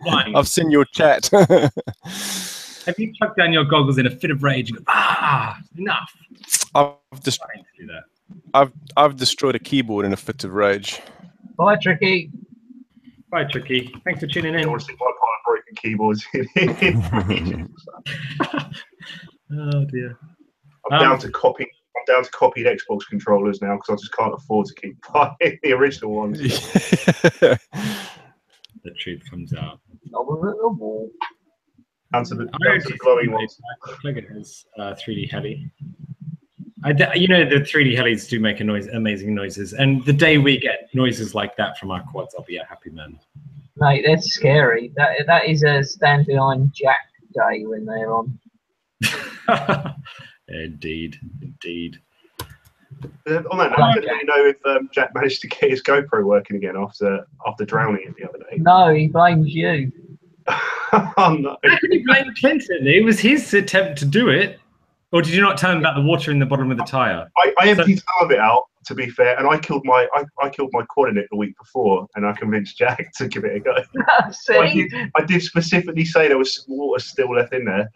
[0.04, 1.28] flying, I've seen your chat.
[2.88, 6.12] have you chucked down your goggles in a fit of rage and go, ah, enough?
[6.74, 8.04] I've just Trying to do that.
[8.56, 11.00] I've I've destroyed a keyboard in a fit of rage.
[11.58, 12.32] Bye, Tricky.
[13.30, 13.94] Bye, Tricky.
[14.06, 14.70] Thanks for tuning in.
[14.70, 16.26] want to see my pile of broken keyboards.
[19.50, 20.20] Oh, dear.
[20.92, 21.64] I'm Um, down to copy.
[21.64, 25.58] I'm down to copied Xbox controllers now because I just can't afford to keep buying
[25.64, 26.40] the original ones.
[28.84, 29.80] The truth comes out.
[32.14, 33.58] Down to the, I down to the glowing ones.
[34.04, 35.70] Look at his uh, 3D heli.
[36.84, 40.14] I d- you know the 3D helis do make a noise, amazing noises, and the
[40.14, 43.20] day we get noises like that from our quads, I'll be a happy man.
[43.78, 44.92] Mate, that's scary.
[44.96, 48.40] That that is a stand behind Jack day when they're on.
[50.48, 52.00] indeed, indeed.
[53.28, 56.24] Uh, on that note, did you know if um, Jack managed to get his GoPro
[56.24, 58.58] working again after after drowning it the other day?
[58.58, 59.92] No, he blames you.
[60.48, 61.58] oh, no.
[61.64, 62.88] How can you blame Clinton?
[62.88, 64.60] It was his attempt to do it.
[65.12, 67.30] Or did you not tell him about the water in the bottom of the tire?
[67.38, 70.24] I, I emptied some of it out to be fair, and I killed my I,
[70.42, 73.46] I killed my quad in it the week before, and I convinced Jack to give
[73.46, 73.76] it a go.
[74.10, 74.90] I See?
[74.90, 77.90] did, I did specifically say there was some water still left in there.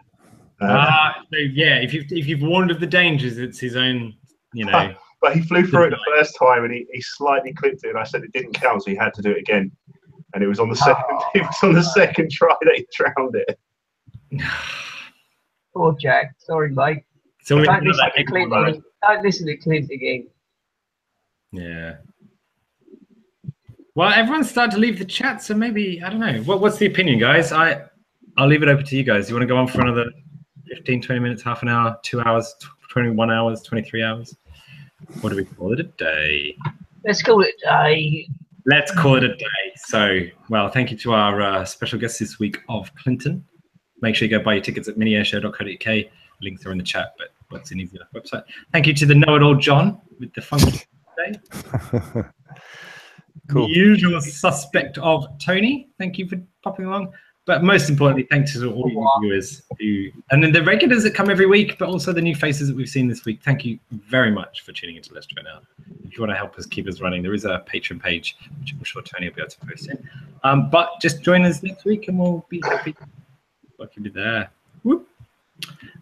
[0.62, 1.78] Uh, Ah, so yeah.
[1.78, 4.14] If you've if you've warned of the dangers, it's his own.
[4.54, 4.94] You know.
[5.22, 7.98] but he flew through it the first time, and he, he slightly clipped it, and
[7.98, 9.72] I said it didn't count, so he had to do it again.
[10.34, 11.06] And it was on the second
[11.36, 13.60] it was on the second try that he drowned it.
[15.74, 16.36] Poor Jack.
[16.38, 17.04] Sorry, mate.
[17.44, 18.52] so we Don't listen to Clint.
[18.52, 18.82] right.
[19.08, 20.28] Don't listen to Clint again.
[21.52, 21.96] Yeah.
[23.96, 26.42] Well, everyone's starting to leave the chat, so maybe I don't know.
[26.44, 27.52] What, what's the opinion, guys?
[27.52, 27.84] I
[28.38, 29.30] I'll leave it open to you guys.
[29.30, 30.06] You want to go on for another
[30.70, 32.56] 15, 20 minutes, half an hour, two hours,
[32.90, 34.36] 21 hours, 23 hours?
[35.20, 36.56] What do we call it a day?
[37.06, 38.28] Let's call it a day.
[38.66, 39.46] Let's call it a day.
[39.76, 40.20] So,
[40.50, 43.44] well, thank you to our uh, special guest this week of Clinton.
[44.02, 46.12] Make sure you go buy your tickets at miniairshow.co.uk.
[46.42, 48.44] Links are in the chat, but Boxing New Zealand website.
[48.72, 50.82] Thank you to the know it all John with the funky
[51.18, 52.24] today.
[53.52, 53.68] Cool.
[53.68, 55.90] The usual suspect of Tony.
[55.98, 57.14] Thank you for popping along.
[57.46, 61.30] But most importantly, thanks to all you viewers who, and then the regulars that come
[61.30, 63.42] every week, but also the new faces that we've seen this week.
[63.44, 65.66] Thank you very much for tuning into Let's Drone Out.
[66.06, 68.74] If you want to help us keep us running, there is a Patreon page, which
[68.74, 70.10] I'm sure Tony will be able to post in.
[70.44, 72.96] Um, but just join us next week and we'll be happy.
[73.82, 74.50] I can be there.
[74.84, 75.08] Whoop.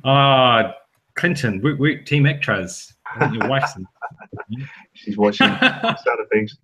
[0.04, 0.76] Ah,
[1.16, 2.94] Clinton, woot woot, Team Ectras.
[3.34, 3.88] Your wife's in.
[4.94, 5.98] She's watching other
[6.32, 6.58] things.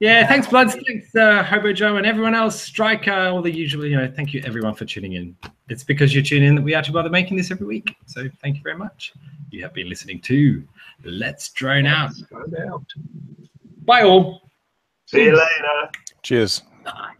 [0.00, 0.76] Yeah, thanks, Bloods.
[0.86, 2.60] Thanks, uh, Hobo Joe, and everyone else.
[2.60, 3.84] Striker, all the usual.
[3.84, 5.36] You know, thank you everyone for tuning in.
[5.68, 7.96] It's because you tune in that we actually bother making this every week.
[8.06, 9.12] So thank you very much.
[9.50, 10.62] You have been listening to
[11.04, 12.12] Let's Drone Out.
[12.30, 12.84] Go out.
[13.84, 14.48] Bye all.
[15.06, 15.90] See you later.
[16.22, 16.62] Cheers.
[16.84, 17.17] Bye.